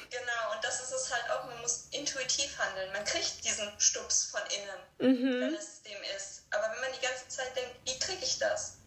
Genau, 0.10 0.56
und 0.56 0.63
das 0.63 0.80
ist 0.82 0.91
es 0.91 1.13
halt 1.13 1.30
auch, 1.32 1.45
man 1.45 1.60
muss 1.62 1.88
intuitiv 1.91 2.58
handeln. 2.58 2.91
Man 2.93 3.04
kriegt 3.04 3.43
diesen 3.43 3.69
Stups 3.80 4.32
von 4.32 4.41
innen, 4.41 5.17
mhm. 5.17 5.41
wenn 5.41 5.56
es 5.56 5.82
dem 5.82 6.02
ist. 6.15 6.43
Aber 6.52 6.71
wenn 6.71 6.82
man 6.82 6.93
die 6.93 7.06
ganze 7.06 7.28
Zeit 7.28 7.56
denkt, 7.56 7.76
wie 7.84 8.00
kriege 8.00 8.23
ich 8.23 8.39
das? 8.39 8.78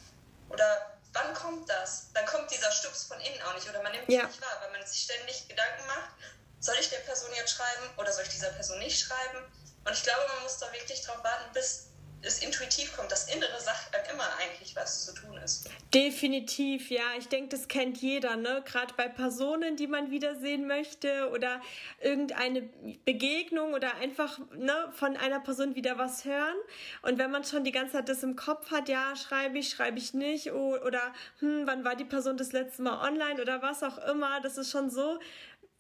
Oder 0.49 0.99
wann 1.12 1.35
kommt 1.35 1.68
das? 1.68 2.11
Dann 2.12 2.27
kommt 2.27 2.51
dieser 2.51 2.70
Stups 2.70 3.05
von 3.05 3.20
innen 3.20 3.42
auch 3.42 3.55
nicht 3.55 3.68
oder 3.68 3.83
man 3.83 3.92
nimmt 3.92 4.09
es 4.09 4.14
ja. 4.14 4.27
nicht 4.27 4.40
wahr, 4.40 4.59
weil 4.62 4.73
man 4.73 4.87
sich 4.87 5.03
ständig 5.03 5.49
Gedanken 5.49 5.87
macht, 5.87 6.11
soll 6.61 6.77
ich 6.79 6.90
der 6.90 6.99
Person 6.99 7.31
jetzt 7.37 7.53
schreiben 7.53 7.90
oder 7.96 8.12
soll 8.12 8.25
ich 8.25 8.31
dieser 8.31 8.51
Person 8.51 8.79
nicht 8.79 8.99
schreiben? 8.99 9.44
Und 9.85 9.92
ich 9.92 10.03
glaube, 10.03 10.20
man 10.35 10.42
muss 10.42 10.59
da 10.59 10.70
wirklich 10.73 11.03
drauf 11.03 11.23
warten, 11.25 11.53
bis 11.53 11.89
es 12.23 12.43
intuitiv 12.43 12.97
kommt. 12.97 13.11
Das 13.11 13.29
Innere 13.33 13.61
sagt 13.61 13.91
dann 13.93 14.05
immer 14.13 14.29
eigentlich, 14.39 14.75
was 14.77 15.07
zu 15.07 15.15
tun 15.15 15.37
ist. 15.39 15.69
Definitiv, 15.95 16.91
ja. 16.91 17.03
Ich 17.19 17.29
denke, 17.29 17.49
das 17.49 17.69
kennt 17.69 17.99
jeder, 17.99 18.37
ne? 18.37 18.63
Gerade 18.65 18.95
bei 18.97 19.09
Personen, 19.09 19.77
die 19.77 19.87
man 19.87 20.11
wiedersehen 20.11 20.67
möchte 20.67 21.31
oder 21.31 21.61
irgendeine 22.01 22.63
Begegnung 23.05 23.75
oder 23.75 23.95
einfach 23.97 24.39
ne, 24.55 24.93
von 24.93 25.17
einer 25.17 25.41
Person 25.41 25.75
wieder 25.75 25.99
was 25.99 26.25
hören. 26.25 26.57
Und 27.03 27.19
wenn 27.19 27.31
man 27.31 27.45
schon 27.45 27.65
die 27.65 27.73
ganze 27.73 27.95
Zeit 27.95 28.09
das 28.09 28.23
im 28.23 28.37
Kopf 28.37 28.71
hat, 28.71 28.89
ja, 28.89 29.17
schreibe 29.17 29.59
ich, 29.59 29.71
schreibe 29.71 29.99
ich 29.99 30.15
nicht, 30.15 30.53
oder 30.53 31.13
hm, 31.39 31.67
wann 31.67 31.85
war 31.85 31.97
die 31.97 32.05
Person 32.05 32.37
das 32.37 32.53
letzte 32.53 32.83
Mal 32.83 33.07
online 33.09 33.41
oder 33.41 33.63
was 33.63 33.83
auch 33.83 33.99
immer, 34.09 34.41
das 34.41 34.59
ist 34.59 34.71
schon 34.71 34.91
so 34.91 35.19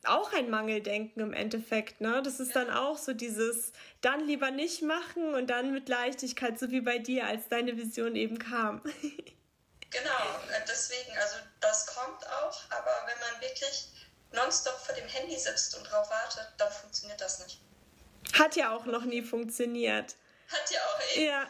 auch 0.04 0.32
ein 0.32 0.50
Mangeldenken 0.50 1.20
im 1.20 1.32
Endeffekt, 1.32 2.00
ne? 2.00 2.22
Das 2.22 2.40
ist 2.40 2.56
dann 2.56 2.70
auch 2.70 2.96
so 2.96 3.12
dieses 3.12 3.72
dann 4.00 4.26
lieber 4.26 4.50
nicht 4.50 4.82
machen 4.82 5.34
und 5.34 5.48
dann 5.48 5.72
mit 5.72 5.88
Leichtigkeit, 5.88 6.58
so 6.58 6.70
wie 6.70 6.80
bei 6.80 6.98
dir, 6.98 7.26
als 7.26 7.48
deine 7.48 7.76
Vision 7.76 8.16
eben 8.16 8.38
kam. 8.38 8.82
genau, 9.90 10.24
äh, 10.52 10.64
deswegen, 10.66 11.16
also 11.18 11.36
das 11.60 11.86
kommt 11.86 12.26
auch, 12.26 12.62
aber 12.70 13.06
wenn 13.06 13.18
man 13.18 13.40
wirklich 13.42 13.88
nonstop 14.32 14.78
vor 14.78 14.94
dem 14.94 15.06
Handy 15.08 15.38
sitzt 15.38 15.76
und 15.76 15.84
drauf 15.84 16.08
wartet, 16.08 16.48
dann 16.56 16.72
funktioniert 16.72 17.20
das 17.20 17.40
nicht. 17.40 17.60
Hat 18.38 18.56
ja 18.56 18.74
auch 18.74 18.86
noch 18.86 19.04
nie 19.04 19.22
funktioniert. 19.22 20.16
Hat 20.48 20.70
ja 20.70 20.80
auch 20.80 21.16
eben. 21.16 21.26
Ja. 21.26 21.46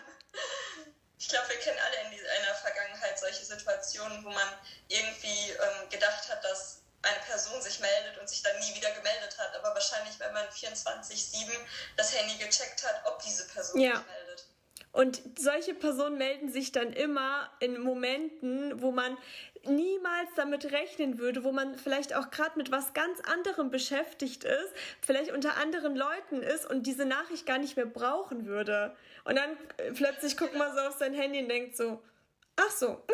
Ich 1.18 1.28
glaube, 1.28 1.50
wir 1.50 1.56
kennen 1.56 1.78
alle 1.78 2.16
in 2.16 2.26
einer 2.26 2.54
Vergangenheit 2.54 3.18
solche 3.18 3.44
Situationen, 3.44 4.24
wo 4.24 4.30
man 4.30 4.48
irgendwie 4.88 5.50
ähm, 5.50 5.88
gedacht 5.90 6.28
hat, 6.28 6.42
dass 6.42 6.80
eine 7.02 7.18
Person 7.26 7.60
sich 7.62 7.80
meldet 7.80 8.18
und 8.18 8.28
sich 8.28 8.42
dann 8.42 8.58
nie 8.58 8.74
wieder 8.74 8.90
gemeldet 8.90 9.36
hat, 9.38 9.54
aber 9.56 9.74
wahrscheinlich, 9.74 10.18
wenn 10.18 10.32
man 10.32 10.46
24-7 10.48 11.50
das 11.96 12.14
Handy 12.14 12.36
gecheckt 12.36 12.84
hat, 12.84 13.02
ob 13.06 13.22
diese 13.22 13.46
Person 13.48 13.80
ja. 13.80 13.96
sich 13.96 14.06
meldet. 14.06 14.46
Und 14.92 15.22
solche 15.38 15.74
Personen 15.74 16.18
melden 16.18 16.50
sich 16.50 16.72
dann 16.72 16.92
immer 16.92 17.48
in 17.60 17.80
Momenten, 17.80 18.82
wo 18.82 18.90
man 18.90 19.16
niemals 19.64 20.28
damit 20.36 20.72
rechnen 20.72 21.18
würde, 21.18 21.44
wo 21.44 21.52
man 21.52 21.78
vielleicht 21.78 22.14
auch 22.14 22.30
gerade 22.30 22.56
mit 22.58 22.72
was 22.72 22.92
ganz 22.92 23.20
anderem 23.20 23.70
beschäftigt 23.70 24.44
ist, 24.44 24.72
vielleicht 25.00 25.30
unter 25.30 25.56
anderen 25.58 25.94
Leuten 25.94 26.42
ist 26.42 26.66
und 26.66 26.84
diese 26.84 27.04
Nachricht 27.04 27.46
gar 27.46 27.58
nicht 27.58 27.76
mehr 27.76 27.86
brauchen 27.86 28.46
würde. 28.46 28.96
Und 29.24 29.36
dann 29.36 29.56
äh, 29.76 29.92
plötzlich 29.92 30.36
guckt 30.36 30.56
man 30.56 30.74
so 30.74 30.80
auf 30.80 30.98
sein 30.98 31.14
Handy 31.14 31.42
und 31.42 31.48
denkt 31.48 31.76
so, 31.76 32.02
ach 32.56 32.70
so. 32.70 32.86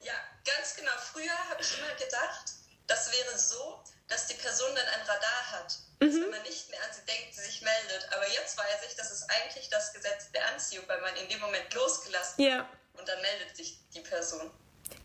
ja, 0.00 0.14
ganz 0.44 0.76
genau. 0.76 0.92
Früher 1.12 1.50
habe 1.50 1.60
ich 1.60 1.78
immer 1.78 1.94
gedacht, 1.94 2.53
das 2.86 3.12
wäre 3.12 3.38
so, 3.38 3.82
dass 4.08 4.26
die 4.26 4.34
Person 4.34 4.74
dann 4.74 4.86
ein 4.86 5.06
Radar 5.06 5.52
hat. 5.52 5.74
Mhm. 6.00 6.06
Dass 6.06 6.14
wenn 6.14 6.30
man 6.30 6.42
nicht 6.42 6.70
mehr 6.70 6.80
an 6.82 6.90
sie 6.92 7.04
denkt, 7.06 7.34
sie 7.34 7.42
sich 7.42 7.62
meldet. 7.62 8.08
Aber 8.12 8.28
jetzt 8.28 8.56
weiß 8.58 8.86
ich, 8.88 8.96
das 8.96 9.10
ist 9.10 9.24
eigentlich 9.30 9.68
das 9.70 9.92
Gesetz 9.92 10.30
der 10.32 10.46
Anziehung, 10.52 10.84
weil 10.88 11.00
man 11.00 11.14
in 11.16 11.28
dem 11.28 11.40
Moment 11.40 11.72
losgelassen 11.74 12.42
ja. 12.42 12.68
und 12.94 13.08
dann 13.08 13.20
meldet 13.22 13.56
sich 13.56 13.78
die 13.94 14.00
Person. 14.00 14.50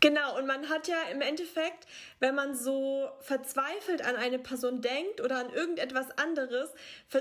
Genau, 0.00 0.36
und 0.36 0.46
man 0.46 0.68
hat 0.68 0.88
ja 0.88 1.02
im 1.10 1.20
Endeffekt, 1.22 1.86
wenn 2.18 2.34
man 2.34 2.54
so 2.54 3.10
verzweifelt 3.20 4.02
an 4.02 4.16
eine 4.16 4.38
Person 4.38 4.82
denkt 4.82 5.20
oder 5.20 5.38
an 5.38 5.50
irgendetwas 5.50 6.10
anderes, 6.18 6.70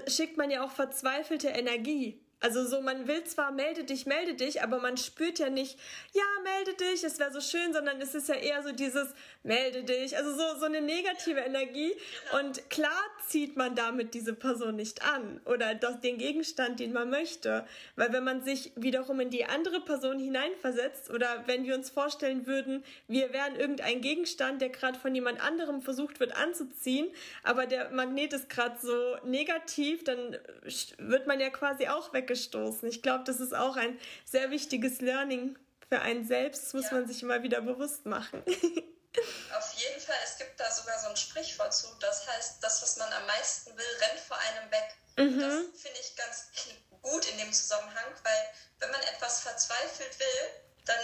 schickt 0.08 0.38
man 0.38 0.52
ja 0.52 0.66
auch 0.66 0.72
verzweifelte 0.72 1.50
Energie. 1.50 2.22
Also 2.42 2.66
so, 2.66 2.82
man 2.82 3.08
will 3.08 3.24
zwar 3.26 3.52
melde 3.52 3.84
dich, 3.84 4.06
melde 4.06 4.34
dich, 4.34 4.64
aber 4.64 4.80
man 4.80 4.96
spürt 4.96 5.40
ja 5.40 5.50
nicht, 5.50 5.78
ja, 6.14 6.24
melde 6.44 6.74
dich, 6.74 7.04
es 7.04 7.20
wäre 7.20 7.34
so 7.34 7.42
schön, 7.42 7.74
sondern 7.74 8.00
es 8.00 8.16
ist 8.16 8.30
ja 8.30 8.36
eher 8.36 8.64
so 8.64 8.72
dieses 8.72 9.14
melde 9.44 9.84
dich, 9.84 10.16
also 10.16 10.32
so, 10.32 10.60
so 10.60 10.66
eine 10.66 10.82
negative 10.82 11.40
Energie. 11.40 11.94
Und 12.40 12.70
klar 12.70 13.04
zieht 13.28 13.58
man 13.58 13.76
damit 13.76 14.14
diese 14.14 14.34
Person 14.34 14.76
nicht 14.78 15.04
an 15.04 15.42
oder 15.46 15.76
das, 15.76 16.00
den 16.00 16.18
Gegenstand, 16.18 16.80
den 16.80 16.94
man 16.94 17.10
möchte. 17.10 17.66
Weil 17.96 18.14
wenn 18.14 18.24
man 18.24 18.44
sich 18.44 18.72
wiederum 18.76 19.20
in 19.20 19.30
die 19.30 19.46
andere 19.46 19.82
Person 19.82 20.18
hineinversetzt 20.18 21.10
oder 21.10 21.44
wenn 21.46 21.66
wir 21.66 21.76
uns 21.76 21.90
vorstellen 21.90 22.48
würden, 22.48 22.84
wir 23.08 23.34
wären 23.34 23.56
irgendein 23.56 24.00
Gegenstand, 24.00 24.62
der 24.62 24.70
gerade 24.70 24.98
von 24.98 25.14
jemand 25.14 25.42
anderem 25.42 25.82
versucht 25.82 26.20
wird 26.20 26.36
anzuziehen, 26.36 27.10
aber 27.44 27.66
der 27.66 27.90
Magnet 27.92 28.32
ist 28.32 28.50
gerade 28.50 28.78
so 28.82 29.18
negativ, 29.26 30.04
dann 30.06 30.38
wird 30.98 31.28
man 31.28 31.40
ja 31.40 31.50
quasi 31.50 31.88
auch 31.88 32.14
weg 32.14 32.29
weggestoßen. 32.30 32.88
Ich 32.88 33.02
glaube, 33.02 33.24
das 33.26 33.40
ist 33.40 33.54
auch 33.54 33.76
ein 33.76 34.00
sehr 34.26 34.52
wichtiges 34.52 35.02
Learning 35.02 35.58
für 35.90 36.02
einen 36.02 36.28
selbst. 36.28 36.74
Muss 36.74 36.86
ja. 36.86 36.94
man 36.94 37.08
sich 37.08 37.24
immer 37.24 37.44
wieder 37.44 37.62
bewusst 37.62 38.06
machen. 38.06 38.44
Auf 39.58 39.74
jeden 39.74 40.00
Fall, 40.00 40.16
es 40.24 40.38
gibt 40.38 40.60
da 40.60 40.72
sogar 40.72 40.98
so 41.00 41.10
ein 41.10 41.18
Sprichwort 41.18 41.74
zu, 41.74 41.88
das 42.00 42.28
heißt, 42.28 42.64
das, 42.64 42.82
was 42.84 42.98
man 42.98 43.12
am 43.12 43.26
meisten 43.26 43.76
will, 43.76 43.86
rennt 44.02 44.20
vor 44.20 44.38
einem 44.38 44.72
weg. 44.72 44.96
Mhm. 45.18 45.40
Das 45.40 45.82
finde 45.82 46.00
ich 46.00 46.16
ganz 46.16 46.48
gut 47.02 47.26
in 47.32 47.38
dem 47.40 47.52
Zusammenhang, 47.52 48.06
weil 48.24 48.50
wenn 48.80 48.92
man 48.92 49.02
etwas 49.02 49.42
verzweifelt 49.42 50.20
will, 50.20 50.80
dann 50.86 51.00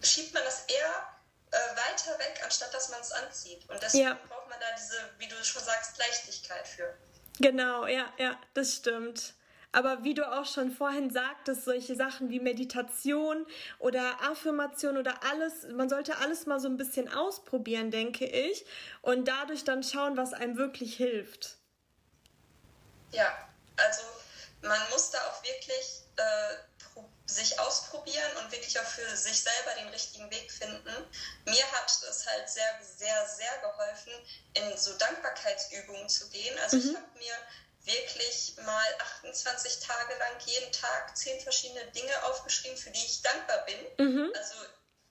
schiebt 0.00 0.32
man 0.32 0.44
das 0.44 0.64
eher 0.68 1.08
äh, 1.50 1.56
weiter 1.76 2.16
weg, 2.20 2.40
anstatt 2.44 2.72
dass 2.72 2.88
man 2.88 3.00
es 3.00 3.10
anzieht. 3.10 3.68
Und 3.68 3.82
deswegen 3.82 4.04
ja. 4.04 4.18
braucht 4.28 4.48
man 4.48 4.60
da 4.60 4.66
diese, 4.78 4.96
wie 5.18 5.26
du 5.26 5.44
schon 5.44 5.62
sagst, 5.64 5.98
Leichtigkeit 5.98 6.66
für. 6.68 6.96
Genau, 7.40 7.86
ja, 7.86 8.12
ja, 8.18 8.40
das 8.54 8.76
stimmt. 8.76 9.34
Aber 9.72 10.02
wie 10.02 10.14
du 10.14 10.26
auch 10.26 10.46
schon 10.46 10.70
vorhin 10.70 11.10
sagtest, 11.10 11.64
solche 11.64 11.94
Sachen 11.94 12.30
wie 12.30 12.40
Meditation 12.40 13.46
oder 13.78 14.22
Affirmation 14.22 14.96
oder 14.96 15.22
alles, 15.24 15.66
man 15.74 15.88
sollte 15.90 16.16
alles 16.18 16.46
mal 16.46 16.58
so 16.58 16.68
ein 16.68 16.78
bisschen 16.78 17.12
ausprobieren, 17.12 17.90
denke 17.90 18.24
ich, 18.24 18.64
und 19.02 19.28
dadurch 19.28 19.64
dann 19.64 19.82
schauen, 19.82 20.16
was 20.16 20.32
einem 20.32 20.56
wirklich 20.56 20.96
hilft. 20.96 21.56
Ja, 23.12 23.48
also 23.76 24.02
man 24.62 24.80
muss 24.90 25.10
da 25.10 25.18
auch 25.18 25.42
wirklich 25.44 26.02
äh, 26.16 27.02
sich 27.26 27.58
ausprobieren 27.60 28.36
und 28.42 28.50
wirklich 28.50 28.78
auch 28.80 28.84
für 28.84 29.16
sich 29.16 29.42
selber 29.42 29.74
den 29.78 29.88
richtigen 29.88 30.30
Weg 30.30 30.50
finden. 30.50 30.90
Mir 31.44 31.72
hat 31.72 31.90
es 32.08 32.26
halt 32.26 32.48
sehr, 32.48 32.80
sehr, 32.82 33.28
sehr 33.28 33.58
geholfen, 33.58 34.12
in 34.54 34.76
so 34.78 34.94
Dankbarkeitsübungen 34.94 36.08
zu 36.08 36.28
gehen. 36.30 36.58
Also 36.60 36.78
mhm. 36.78 36.82
ich 36.82 36.96
habe 36.96 37.18
mir 37.18 37.34
wirklich 37.88 38.54
mal 38.64 38.86
28 39.22 39.80
Tage 39.80 40.14
lang 40.18 40.38
jeden 40.44 40.70
Tag 40.72 41.16
zehn 41.16 41.40
verschiedene 41.40 41.84
Dinge 41.92 42.22
aufgeschrieben, 42.24 42.76
für 42.76 42.90
die 42.90 43.04
ich 43.04 43.22
dankbar 43.22 43.64
bin. 43.64 44.06
Mhm. 44.06 44.32
Also 44.34 44.54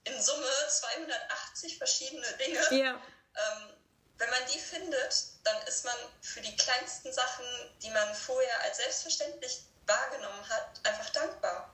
in 0.04 0.22
Summe 0.22 0.48
280 0.70 1.78
verschiedene 1.78 2.28
Dinge. 2.34 2.62
Ja. 2.72 2.94
Ähm, 2.94 3.74
wenn 4.18 4.30
man 4.30 4.40
die 4.54 4.60
findet, 4.60 5.26
dann 5.44 5.62
ist 5.68 5.86
man 5.86 5.96
für 6.22 6.42
die 6.42 6.56
kleinsten 6.56 7.12
Sachen, 7.12 7.46
die 7.82 7.90
man 7.90 8.16
vorher 8.16 8.62
als 8.62 8.78
selbstverständlich 8.78 9.62
wahrgenommen 9.86 10.50
hat, 10.50 10.80
einfach 10.84 11.10
dankbar. 11.10 11.74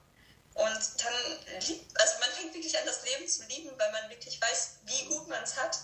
Und 0.53 1.03
dann 1.03 1.59
liebt, 1.61 1.99
also 1.99 2.19
man 2.19 2.29
fängt 2.31 2.53
wirklich 2.53 2.77
an, 2.77 2.85
das 2.85 3.03
Leben 3.03 3.27
zu 3.27 3.43
lieben, 3.45 3.71
weil 3.77 3.91
man 3.91 4.09
wirklich 4.09 4.39
weiß, 4.39 4.79
wie 4.83 5.05
gut 5.05 5.27
man 5.27 5.43
es 5.43 5.57
hat 5.57 5.79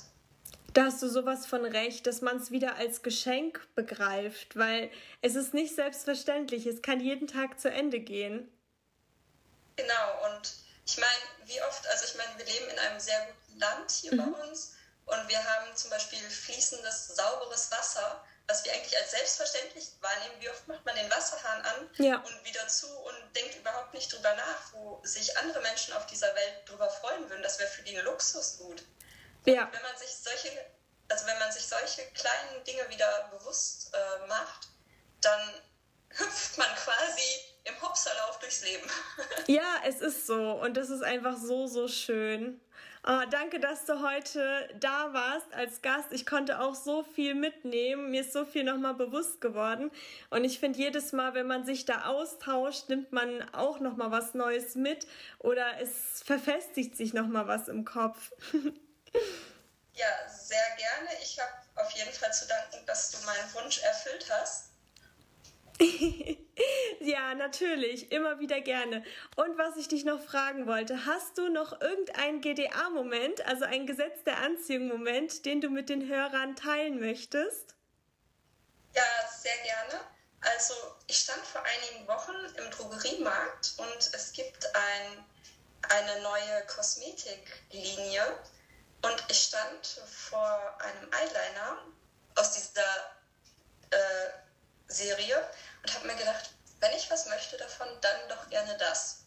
da 0.79 0.85
hast 0.85 1.01
du 1.01 1.09
sowas 1.09 1.45
von 1.45 1.65
recht, 1.65 2.07
dass 2.07 2.21
man 2.21 2.37
es 2.37 2.51
wieder 2.51 2.75
als 2.75 3.01
Geschenk 3.01 3.67
begreift, 3.75 4.55
weil 4.55 4.89
es 5.21 5.35
ist 5.35 5.53
nicht 5.53 5.75
selbstverständlich. 5.75 6.65
Es 6.65 6.81
kann 6.81 7.01
jeden 7.01 7.27
Tag 7.27 7.59
zu 7.59 7.69
Ende 7.69 7.99
gehen. 7.99 8.49
Genau, 9.75 10.25
und 10.27 10.53
ich 10.85 10.97
meine, 10.97 11.49
wie 11.49 11.61
oft, 11.63 11.85
also 11.87 12.05
ich 12.05 12.15
meine, 12.15 12.31
wir 12.37 12.45
leben 12.45 12.69
in 12.71 12.79
einem 12.79 12.99
sehr 12.99 13.27
guten 13.27 13.59
Land 13.59 13.91
hier 13.91 14.13
mhm. 14.13 14.17
bei 14.17 14.47
uns 14.47 14.75
und 15.05 15.27
wir 15.27 15.43
haben 15.43 15.75
zum 15.75 15.89
Beispiel 15.89 16.19
fließendes, 16.19 17.07
sauberes 17.07 17.69
Wasser, 17.71 18.23
was 18.47 18.63
wir 18.63 18.71
eigentlich 18.71 18.97
als 18.97 19.11
selbstverständlich 19.11 19.89
wahrnehmen. 19.99 20.35
Wie 20.39 20.49
oft 20.49 20.65
macht 20.69 20.85
man 20.85 20.95
den 20.95 21.11
Wasserhahn 21.11 21.61
an 21.61 21.89
ja. 21.97 22.19
und 22.19 22.45
wieder 22.45 22.65
zu 22.69 22.87
und 22.87 23.35
denkt 23.35 23.57
überhaupt 23.57 23.93
nicht 23.93 24.13
drüber 24.13 24.33
nach, 24.33 24.71
wo 24.71 25.01
sich 25.03 25.37
andere 25.39 25.59
Menschen 25.59 25.93
auf 25.95 26.05
dieser 26.05 26.33
Welt 26.35 26.61
drüber 26.67 26.89
freuen 26.89 27.29
würden. 27.29 27.43
Das 27.43 27.59
wäre 27.59 27.69
für 27.69 27.81
die 27.81 27.97
ein 27.97 28.05
Luxusgut. 28.05 28.81
Ja. 29.53 29.69
Wenn 29.71 29.81
man 29.81 29.97
sich 29.97 30.09
solche, 30.09 30.49
also 31.09 31.25
wenn 31.25 31.39
man 31.39 31.51
sich 31.51 31.65
solche 31.65 32.03
kleinen 32.13 32.63
Dinge 32.65 32.87
wieder 32.89 33.29
bewusst 33.31 33.91
äh, 33.93 34.27
macht, 34.27 34.67
dann 35.21 35.41
hüpft 36.09 36.57
man 36.57 36.67
quasi 36.75 37.41
im 37.65 37.81
Hopserlauf 37.81 38.39
durchs 38.39 38.63
Leben. 38.63 38.87
ja, 39.47 39.81
es 39.85 40.01
ist 40.01 40.27
so 40.27 40.51
und 40.61 40.77
das 40.77 40.89
ist 40.89 41.03
einfach 41.03 41.37
so, 41.37 41.67
so 41.67 41.87
schön. 41.87 42.61
Oh, 43.07 43.21
danke, 43.31 43.61
dass 43.61 43.85
du 43.85 44.01
heute 44.01 44.69
da 44.77 45.13
warst 45.13 45.53
als 45.53 45.81
Gast. 45.81 46.11
Ich 46.11 46.25
konnte 46.25 46.59
auch 46.59 46.75
so 46.75 47.01
viel 47.01 47.33
mitnehmen. 47.33 48.11
Mir 48.11 48.21
ist 48.21 48.33
so 48.33 48.43
viel 48.43 48.65
nochmal 48.65 48.93
bewusst 48.93 49.39
geworden. 49.39 49.89
Und 50.29 50.43
ich 50.43 50.59
finde, 50.59 50.79
jedes 50.79 51.13
Mal, 51.13 51.33
wenn 51.33 51.47
man 51.47 51.65
sich 51.65 51.85
da 51.85 52.05
austauscht, 52.07 52.89
nimmt 52.89 53.13
man 53.13 53.41
auch 53.53 53.79
nochmal 53.79 54.11
was 54.11 54.33
Neues 54.33 54.75
mit 54.75 55.07
oder 55.39 55.79
es 55.81 56.21
verfestigt 56.25 56.97
sich 56.97 57.13
nochmal 57.13 57.47
was 57.47 57.69
im 57.69 57.85
Kopf. 57.85 58.33
Ja, 59.93 60.29
sehr 60.29 60.75
gerne. 60.77 61.09
Ich 61.21 61.39
habe 61.39 61.51
auf 61.75 61.91
jeden 61.91 62.13
Fall 62.13 62.33
zu 62.33 62.47
danken, 62.47 62.85
dass 62.85 63.11
du 63.11 63.17
meinen 63.25 63.53
Wunsch 63.53 63.79
erfüllt 63.79 64.25
hast. 64.29 64.69
ja, 66.99 67.35
natürlich, 67.35 68.11
immer 68.11 68.39
wieder 68.39 68.61
gerne. 68.61 69.03
Und 69.35 69.57
was 69.57 69.77
ich 69.77 69.87
dich 69.87 70.05
noch 70.05 70.21
fragen 70.21 70.67
wollte, 70.67 71.05
hast 71.05 71.37
du 71.37 71.49
noch 71.49 71.81
irgendeinen 71.81 72.41
GDA-Moment, 72.41 73.45
also 73.45 73.65
ein 73.65 73.87
Gesetz 73.87 74.23
der 74.23 74.37
Anziehung-Moment, 74.37 75.45
den 75.45 75.61
du 75.61 75.69
mit 75.69 75.89
den 75.89 76.07
Hörern 76.07 76.55
teilen 76.55 76.99
möchtest? 76.99 77.75
Ja, 78.93 79.03
sehr 79.37 79.57
gerne. 79.63 80.01
Also 80.41 80.73
ich 81.07 81.17
stand 81.17 81.45
vor 81.45 81.61
einigen 81.63 82.07
Wochen 82.07 82.35
im 82.57 82.71
Drogeriemarkt 82.71 83.73
und 83.77 84.13
es 84.13 84.31
gibt 84.31 84.65
ein, 84.73 85.25
eine 85.89 86.21
neue 86.21 86.65
Kosmetiklinie 86.67 88.23
und 89.01 89.23
ich 89.29 89.43
stand 89.43 90.01
vor 90.27 90.77
einem 90.79 91.11
Eyeliner 91.13 91.85
aus 92.35 92.51
dieser 92.51 93.15
äh, 93.91 94.29
Serie 94.87 95.49
und 95.83 95.93
habe 95.93 96.07
mir 96.07 96.15
gedacht, 96.15 96.49
wenn 96.79 96.93
ich 96.93 97.09
was 97.09 97.25
möchte 97.27 97.57
davon, 97.57 97.87
dann 98.01 98.29
doch 98.29 98.49
gerne 98.49 98.77
das. 98.77 99.23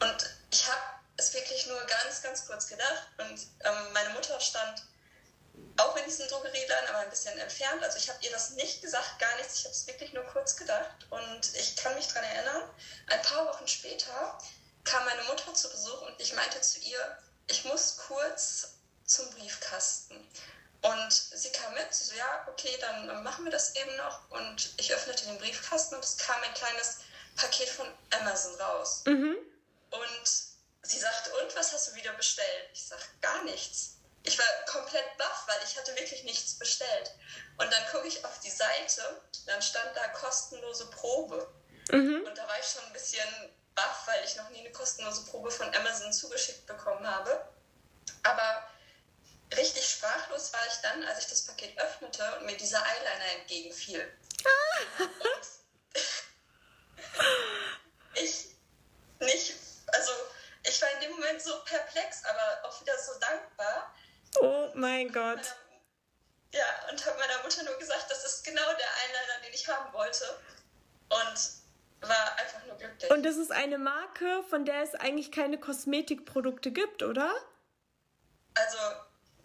Und 0.00 0.36
ich 0.50 0.66
habe 0.66 0.80
es 1.16 1.34
wirklich 1.34 1.66
nur 1.66 1.80
ganz, 1.84 2.22
ganz 2.22 2.46
kurz 2.46 2.68
gedacht 2.68 3.06
und 3.18 3.40
ähm, 3.64 3.92
meine 3.92 4.10
Mutter 4.10 4.40
stand 4.40 4.82
auch 5.76 5.96
in 5.96 6.04
diesem 6.04 6.28
Drogerieladen, 6.28 6.88
aber 6.88 6.98
ein 6.98 7.10
bisschen 7.10 7.36
entfernt. 7.38 7.82
Also 7.82 7.98
ich 7.98 8.08
habe 8.08 8.18
ihr 8.22 8.30
das 8.30 8.50
nicht 8.50 8.82
gesagt, 8.82 9.18
gar 9.18 9.34
nichts. 9.36 9.58
Ich 9.58 9.64
habe 9.64 9.74
es 9.74 9.86
wirklich 9.86 10.12
nur 10.12 10.24
kurz 10.24 10.56
gedacht. 10.56 11.06
Und 11.10 11.54
ich 11.54 11.76
kann 11.76 11.94
mich 11.94 12.08
daran 12.08 12.24
erinnern, 12.24 12.70
ein 13.08 13.22
paar 13.22 13.46
Wochen 13.46 13.66
später 13.66 14.38
kam 14.84 15.04
meine 15.04 15.22
Mutter 15.24 15.52
zu 15.54 15.70
Besuch 15.70 16.02
und 16.02 16.20
ich 16.20 16.34
meinte 16.34 16.60
zu 16.60 16.78
ihr, 16.80 17.18
ich 17.50 17.64
muss 17.64 17.96
kurz 17.96 18.74
zum 19.04 19.28
Briefkasten. 19.30 20.16
Und 20.82 21.12
sie 21.12 21.50
kam 21.52 21.74
mit, 21.74 21.92
sie 21.92 22.04
so, 22.04 22.14
ja, 22.14 22.46
okay, 22.48 22.74
dann 22.80 23.22
machen 23.22 23.44
wir 23.44 23.52
das 23.52 23.76
eben 23.76 23.94
noch. 23.96 24.30
Und 24.30 24.70
ich 24.78 24.94
öffnete 24.94 25.26
den 25.26 25.38
Briefkasten 25.38 25.96
und 25.96 26.04
es 26.04 26.16
kam 26.16 26.42
ein 26.42 26.54
kleines 26.54 27.00
Paket 27.36 27.68
von 27.68 27.86
Amazon 28.18 28.54
raus. 28.54 29.02
Mhm. 29.06 29.36
Und 29.90 30.26
sie 30.82 30.98
sagte, 30.98 31.30
und 31.42 31.54
was 31.54 31.72
hast 31.72 31.88
du 31.88 31.94
wieder 31.94 32.12
bestellt? 32.14 32.70
Ich 32.72 32.86
sage, 32.86 33.02
gar 33.20 33.44
nichts 33.44 34.00
ich 34.22 34.38
war 34.38 34.46
komplett 34.66 35.16
baff, 35.16 35.44
weil 35.46 35.58
ich 35.64 35.76
hatte 35.78 35.94
wirklich 35.96 36.24
nichts 36.24 36.58
bestellt. 36.58 37.12
Und 37.58 37.72
dann 37.72 37.86
gucke 37.90 38.06
ich 38.06 38.24
auf 38.24 38.38
die 38.40 38.50
Seite, 38.50 39.02
dann 39.46 39.62
stand 39.62 39.96
da 39.96 40.08
kostenlose 40.08 40.86
Probe. 40.90 41.52
Mhm. 41.90 42.24
Und 42.26 42.36
da 42.36 42.46
war 42.46 42.58
ich 42.58 42.66
schon 42.66 42.84
ein 42.84 42.92
bisschen 42.92 43.26
baff, 43.80 44.06
weil 44.06 44.24
ich 44.24 44.36
noch 44.36 44.48
nie 44.50 44.60
eine 44.60 44.72
kostenlose 44.72 45.24
Probe 45.26 45.50
von 45.50 45.74
Amazon 45.74 46.12
zugeschickt 46.12 46.66
bekommen 46.66 47.06
habe. 47.06 47.48
Aber 48.22 48.68
richtig 49.56 49.88
sprachlos 49.88 50.52
war 50.52 50.66
ich 50.68 50.76
dann, 50.82 51.02
als 51.04 51.20
ich 51.20 51.28
das 51.28 51.46
Paket 51.46 51.78
öffnete 51.78 52.22
und 52.36 52.46
mir 52.46 52.56
dieser 52.56 52.84
Eyeliner 52.84 53.40
entgegenfiel. 53.40 54.12
Ah. 54.44 55.04
Ich 58.14 58.46
nicht, 59.20 59.54
also 59.86 60.12
ich 60.64 60.82
war 60.82 60.90
in 60.92 61.00
dem 61.00 61.12
Moment 61.12 61.40
so 61.40 61.62
perplex, 61.64 62.24
aber 62.24 62.68
auch 62.68 62.80
wieder 62.80 62.98
so 62.98 63.18
dankbar, 63.18 63.94
Oh 64.38 64.70
mein 64.74 65.10
Gott. 65.12 65.40
Ja, 66.52 66.88
und 66.90 67.04
habe 67.04 67.18
meiner 67.18 67.42
Mutter 67.42 67.62
nur 67.64 67.78
gesagt, 67.78 68.10
das 68.10 68.24
ist 68.24 68.44
genau 68.44 68.72
der 68.74 68.86
Eyeliner, 68.86 69.44
den 69.44 69.54
ich 69.54 69.66
haben 69.68 69.92
wollte. 69.92 70.38
Und 71.08 71.59
war 72.02 72.38
einfach 72.38 72.66
nur 72.66 72.76
glücklich. 72.76 73.10
Und 73.10 73.24
das 73.24 73.36
ist 73.36 73.52
eine 73.52 73.78
Marke, 73.78 74.42
von 74.48 74.64
der 74.64 74.82
es 74.82 74.94
eigentlich 74.94 75.30
keine 75.30 75.58
Kosmetikprodukte 75.58 76.70
gibt, 76.70 77.02
oder? 77.02 77.32
Also 78.54 78.78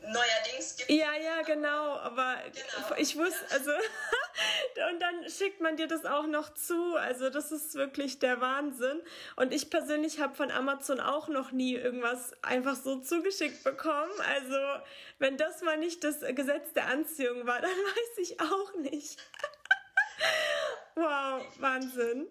neuerdings 0.08 0.78
gibt 0.78 0.90
Ja, 0.90 1.14
ja, 1.16 1.42
genau, 1.42 1.98
aber 1.98 2.38
genau. 2.46 2.96
ich 2.98 3.18
wusste, 3.18 3.46
also 3.52 3.72
und 4.92 5.00
dann 5.00 5.30
schickt 5.30 5.62
man 5.62 5.78
dir 5.78 5.88
das 5.88 6.06
auch 6.06 6.28
noch 6.28 6.54
zu, 6.54 6.96
also 6.96 7.30
das 7.30 7.52
ist 7.52 7.76
wirklich 7.76 8.20
der 8.20 8.42
Wahnsinn 8.42 9.02
und 9.36 9.54
ich 9.54 9.70
persönlich 9.70 10.20
habe 10.20 10.36
von 10.36 10.52
Amazon 10.52 11.00
auch 11.00 11.28
noch 11.28 11.52
nie 11.52 11.76
irgendwas 11.76 12.34
einfach 12.44 12.76
so 12.76 13.00
zugeschickt 13.00 13.64
bekommen, 13.64 14.14
also 14.36 14.58
wenn 15.20 15.38
das 15.38 15.62
mal 15.62 15.78
nicht 15.78 16.04
das 16.04 16.20
Gesetz 16.20 16.74
der 16.74 16.88
Anziehung 16.88 17.46
war, 17.46 17.62
dann 17.62 17.70
weiß 17.70 18.18
ich 18.18 18.40
auch 18.42 18.76
nicht. 18.76 19.20
wow, 20.96 21.42
Wahnsinn. 21.60 22.28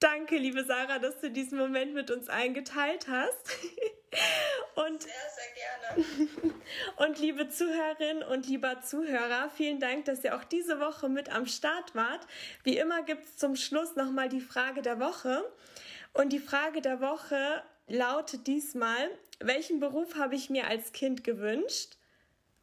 Danke, 0.00 0.38
liebe 0.38 0.64
Sarah, 0.64 0.98
dass 0.98 1.20
du 1.20 1.30
diesen 1.30 1.58
Moment 1.58 1.92
mit 1.92 2.10
uns 2.10 2.30
eingeteilt 2.30 3.06
hast. 3.08 3.50
Und, 4.74 5.02
sehr, 5.02 5.12
sehr 5.36 6.04
gerne. 6.24 6.54
Und 6.96 7.18
liebe 7.18 7.50
Zuhörerinnen 7.50 8.22
und 8.22 8.48
lieber 8.48 8.80
Zuhörer, 8.80 9.50
vielen 9.50 9.78
Dank, 9.78 10.06
dass 10.06 10.24
ihr 10.24 10.34
auch 10.34 10.44
diese 10.44 10.80
Woche 10.80 11.08
mit 11.10 11.28
am 11.28 11.44
Start 11.46 11.94
wart. 11.94 12.26
Wie 12.64 12.78
immer 12.78 13.02
gibt 13.02 13.24
es 13.24 13.36
zum 13.36 13.56
Schluss 13.56 13.94
nochmal 13.96 14.30
die 14.30 14.40
Frage 14.40 14.80
der 14.80 14.98
Woche. 15.00 15.44
Und 16.14 16.32
die 16.32 16.38
Frage 16.38 16.80
der 16.80 17.00
Woche 17.00 17.62
lautet 17.86 18.46
diesmal, 18.46 19.10
welchen 19.38 19.80
Beruf 19.80 20.16
habe 20.16 20.34
ich 20.34 20.48
mir 20.48 20.66
als 20.66 20.92
Kind 20.92 21.24
gewünscht? 21.24 21.98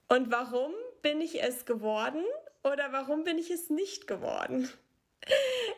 Und 0.07 0.31
warum 0.31 0.73
bin 1.03 1.21
ich 1.21 1.43
es 1.43 1.65
geworden? 1.65 2.23
Oder 2.63 2.91
warum 2.91 3.23
bin 3.23 3.37
ich 3.37 3.51
es 3.51 3.69
nicht 3.69 4.07
geworden? 4.07 4.69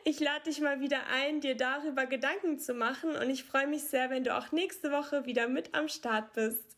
Ich 0.04 0.20
lade 0.20 0.46
dich 0.46 0.60
mal 0.62 0.80
wieder 0.80 1.08
ein, 1.08 1.42
dir 1.42 1.56
darüber 1.56 2.06
Gedanken 2.06 2.58
zu 2.58 2.74
machen 2.74 3.16
und 3.16 3.30
ich 3.30 3.44
freue 3.44 3.68
mich 3.68 3.84
sehr, 3.84 4.10
wenn 4.10 4.24
du 4.24 4.36
auch 4.36 4.52
nächste 4.52 4.92
Woche 4.92 5.26
wieder 5.26 5.48
mit 5.48 5.76
am 5.76 5.88
Start 5.88 6.34
bist. 6.34 6.78